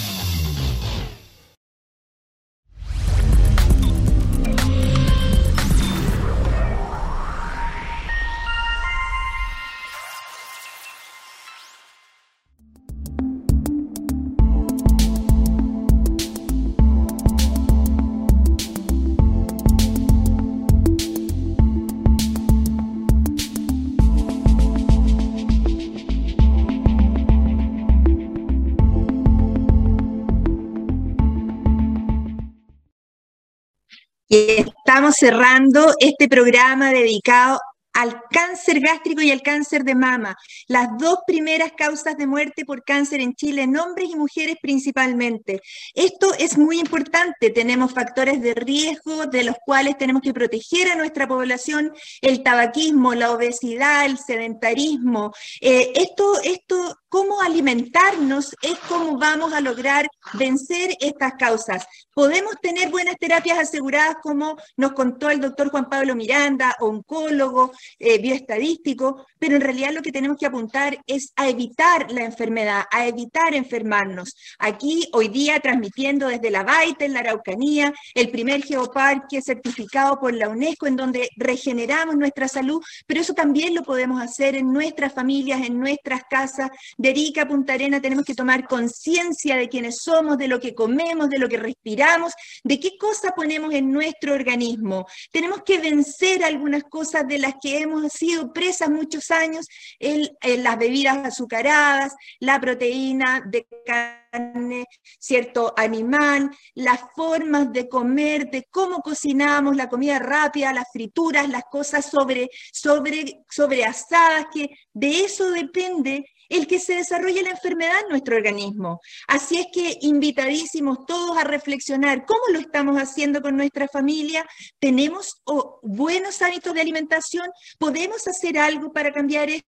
Estamos 34.33 35.15
cerrando 35.19 35.93
este 35.99 36.29
programa 36.29 36.93
dedicado 36.93 37.59
al 37.91 38.21
cáncer 38.29 38.79
gástrico 38.79 39.21
y 39.21 39.29
al 39.29 39.41
cáncer 39.41 39.83
de 39.83 39.93
mama, 39.93 40.37
las 40.69 40.97
dos 40.97 41.19
primeras 41.27 41.73
causas 41.73 42.15
de 42.15 42.27
muerte 42.27 42.63
por 42.63 42.85
cáncer 42.85 43.19
en 43.19 43.33
Chile, 43.33 43.63
en 43.63 43.77
hombres 43.77 44.09
y 44.09 44.15
mujeres 44.15 44.55
principalmente. 44.61 45.59
Esto 45.93 46.33
es 46.39 46.57
muy 46.57 46.79
importante, 46.79 47.49
tenemos 47.49 47.93
factores 47.93 48.41
de 48.41 48.53
riesgo 48.53 49.25
de 49.25 49.43
los 49.43 49.57
cuales 49.65 49.97
tenemos 49.97 50.21
que 50.21 50.33
proteger 50.33 50.87
a 50.87 50.95
nuestra 50.95 51.27
población, 51.27 51.91
el 52.21 52.41
tabaquismo, 52.41 53.13
la 53.13 53.31
obesidad, 53.31 54.05
el 54.05 54.17
sedentarismo. 54.17 55.33
Eh, 55.59 55.91
esto, 55.95 56.39
esto 56.41 57.00
cómo 57.11 57.41
alimentarnos 57.41 58.55
es 58.61 58.79
cómo 58.87 59.17
vamos 59.17 59.51
a 59.51 59.59
lograr 59.59 60.07
vencer 60.35 60.95
estas 61.01 61.33
causas. 61.33 61.85
Podemos 62.13 62.53
tener 62.61 62.89
buenas 62.89 63.17
terapias 63.19 63.59
aseguradas, 63.59 64.15
como 64.23 64.55
nos 64.77 64.93
contó 64.93 65.29
el 65.29 65.41
doctor 65.41 65.69
Juan 65.69 65.89
Pablo 65.89 66.15
Miranda, 66.15 66.73
oncólogo, 66.79 67.73
eh, 67.99 68.17
bioestadístico, 68.21 69.25
pero 69.37 69.57
en 69.57 69.61
realidad 69.61 69.91
lo 69.91 70.01
que 70.01 70.13
tenemos 70.13 70.37
que 70.37 70.45
apuntar 70.45 70.99
es 71.05 71.33
a 71.35 71.49
evitar 71.49 72.09
la 72.11 72.23
enfermedad, 72.23 72.85
a 72.89 73.05
evitar 73.05 73.53
enfermarnos. 73.55 74.33
Aquí, 74.57 75.09
hoy 75.11 75.27
día, 75.27 75.59
transmitiendo 75.59 76.29
desde 76.29 76.49
la 76.49 76.63
Baita, 76.63 77.03
en 77.03 77.11
la 77.11 77.19
Araucanía, 77.19 77.93
el 78.15 78.31
primer 78.31 78.63
geoparque 78.63 79.41
certificado 79.41 80.17
por 80.17 80.33
la 80.33 80.47
UNESCO, 80.47 80.87
en 80.87 80.95
donde 80.95 81.29
regeneramos 81.35 82.15
nuestra 82.15 82.47
salud, 82.47 82.81
pero 83.05 83.19
eso 83.19 83.33
también 83.33 83.75
lo 83.75 83.83
podemos 83.83 84.21
hacer 84.21 84.55
en 84.55 84.71
nuestras 84.71 85.13
familias, 85.13 85.59
en 85.67 85.77
nuestras 85.77 86.21
casas, 86.29 86.69
de 87.01 87.09
Erika 87.09 87.47
Punta 87.47 87.73
Arena 87.73 87.99
tenemos 87.99 88.23
que 88.25 88.35
tomar 88.35 88.67
conciencia 88.67 89.55
de 89.55 89.67
quiénes 89.67 90.03
somos, 90.03 90.37
de 90.37 90.47
lo 90.47 90.59
que 90.59 90.75
comemos, 90.75 91.29
de 91.29 91.39
lo 91.39 91.49
que 91.49 91.57
respiramos, 91.57 92.31
de 92.63 92.79
qué 92.79 92.95
cosas 92.95 93.31
ponemos 93.35 93.73
en 93.73 93.91
nuestro 93.91 94.35
organismo. 94.35 95.07
Tenemos 95.31 95.63
que 95.63 95.79
vencer 95.79 96.43
algunas 96.43 96.83
cosas 96.83 97.27
de 97.27 97.39
las 97.39 97.55
que 97.59 97.79
hemos 97.79 98.13
sido 98.13 98.53
presas 98.53 98.89
muchos 98.89 99.31
años, 99.31 99.65
las 99.99 100.77
bebidas 100.77 101.25
azucaradas, 101.25 102.13
la 102.39 102.61
proteína 102.61 103.41
de 103.47 103.65
carne, 103.83 104.85
cierto 105.19 105.73
animal, 105.77 106.51
las 106.75 106.99
formas 107.15 107.73
de 107.73 107.89
comer, 107.89 108.51
de 108.51 108.67
cómo 108.69 109.01
cocinamos, 109.01 109.75
la 109.75 109.89
comida 109.89 110.19
rápida, 110.19 110.71
las 110.71 110.91
frituras, 110.93 111.49
las 111.49 111.63
cosas 111.63 112.05
sobre, 112.05 112.51
sobre, 112.71 113.43
sobre 113.49 113.85
asadas, 113.85 114.45
que 114.53 114.69
de 114.93 115.21
eso 115.21 115.49
depende 115.49 116.25
el 116.51 116.67
que 116.67 116.79
se 116.79 116.95
desarrolle 116.95 117.41
la 117.41 117.51
enfermedad 117.51 118.01
en 118.03 118.09
nuestro 118.09 118.35
organismo. 118.35 118.99
Así 119.27 119.57
es 119.57 119.67
que 119.73 119.97
invitadísimos 120.01 121.05
todos 121.07 121.37
a 121.37 121.45
reflexionar 121.45 122.25
cómo 122.25 122.41
lo 122.51 122.59
estamos 122.59 122.97
haciendo 122.97 123.41
con 123.41 123.55
nuestra 123.55 123.87
familia. 123.87 124.45
¿Tenemos 124.77 125.41
buenos 125.81 126.41
hábitos 126.41 126.73
de 126.73 126.81
alimentación? 126.81 127.49
¿Podemos 127.79 128.27
hacer 128.27 128.57
algo 128.57 128.91
para 128.91 129.13
cambiar 129.13 129.49
esto? 129.49 129.70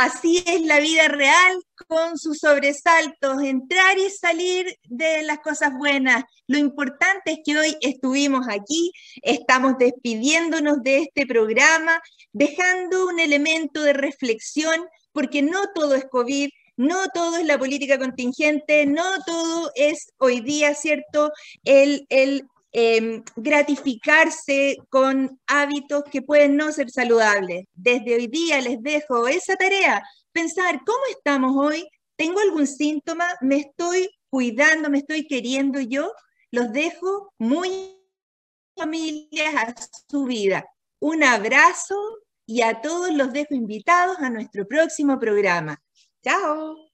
Así 0.00 0.42
es 0.46 0.62
la 0.62 0.80
vida 0.80 1.08
real 1.08 1.62
con 1.88 2.18
sus 2.18 2.38
sobresaltos, 2.38 3.42
entrar 3.42 3.98
y 3.98 4.10
salir 4.10 4.78
de 4.84 5.22
las 5.22 5.40
cosas 5.40 5.72
buenas. 5.72 6.24
Lo 6.46 6.58
importante 6.58 7.32
es 7.32 7.38
que 7.44 7.58
hoy 7.58 7.76
estuvimos 7.80 8.46
aquí, 8.48 8.92
estamos 9.22 9.78
despidiéndonos 9.78 10.82
de 10.82 10.98
este 10.98 11.26
programa, 11.26 12.00
dejando 12.32 13.06
un 13.06 13.20
elemento 13.20 13.82
de 13.82 13.92
reflexión, 13.92 14.86
porque 15.12 15.42
no 15.42 15.60
todo 15.74 15.94
es 15.94 16.06
COVID, 16.06 16.48
no 16.76 17.08
todo 17.08 17.36
es 17.36 17.46
la 17.46 17.58
política 17.58 17.98
contingente, 17.98 18.86
no 18.86 19.04
todo 19.24 19.70
es 19.74 20.12
hoy 20.18 20.40
día, 20.40 20.74
¿cierto? 20.74 21.32
El, 21.64 22.06
el 22.08 22.46
Em, 22.76 23.22
gratificarse 23.36 24.78
con 24.88 25.40
hábitos 25.46 26.02
que 26.10 26.22
pueden 26.22 26.56
no 26.56 26.72
ser 26.72 26.90
saludables. 26.90 27.66
Desde 27.72 28.16
hoy 28.16 28.26
día 28.26 28.60
les 28.60 28.82
dejo 28.82 29.28
esa 29.28 29.54
tarea, 29.54 30.02
pensar 30.32 30.80
cómo 30.84 30.98
estamos 31.08 31.52
hoy, 31.56 31.88
tengo 32.16 32.40
algún 32.40 32.66
síntoma, 32.66 33.28
me 33.40 33.58
estoy 33.58 34.10
cuidando, 34.28 34.90
me 34.90 34.98
estoy 34.98 35.24
queriendo 35.28 35.78
yo, 35.78 36.12
los 36.50 36.72
dejo 36.72 37.32
muy 37.38 37.96
familias 38.76 39.54
a 39.54 39.74
su 40.10 40.24
vida. 40.24 40.64
Un 40.98 41.22
abrazo 41.22 41.94
y 42.44 42.62
a 42.62 42.80
todos 42.80 43.12
los 43.12 43.32
dejo 43.32 43.54
invitados 43.54 44.18
a 44.18 44.30
nuestro 44.30 44.66
próximo 44.66 45.20
programa. 45.20 45.80
Chao. 46.24 46.93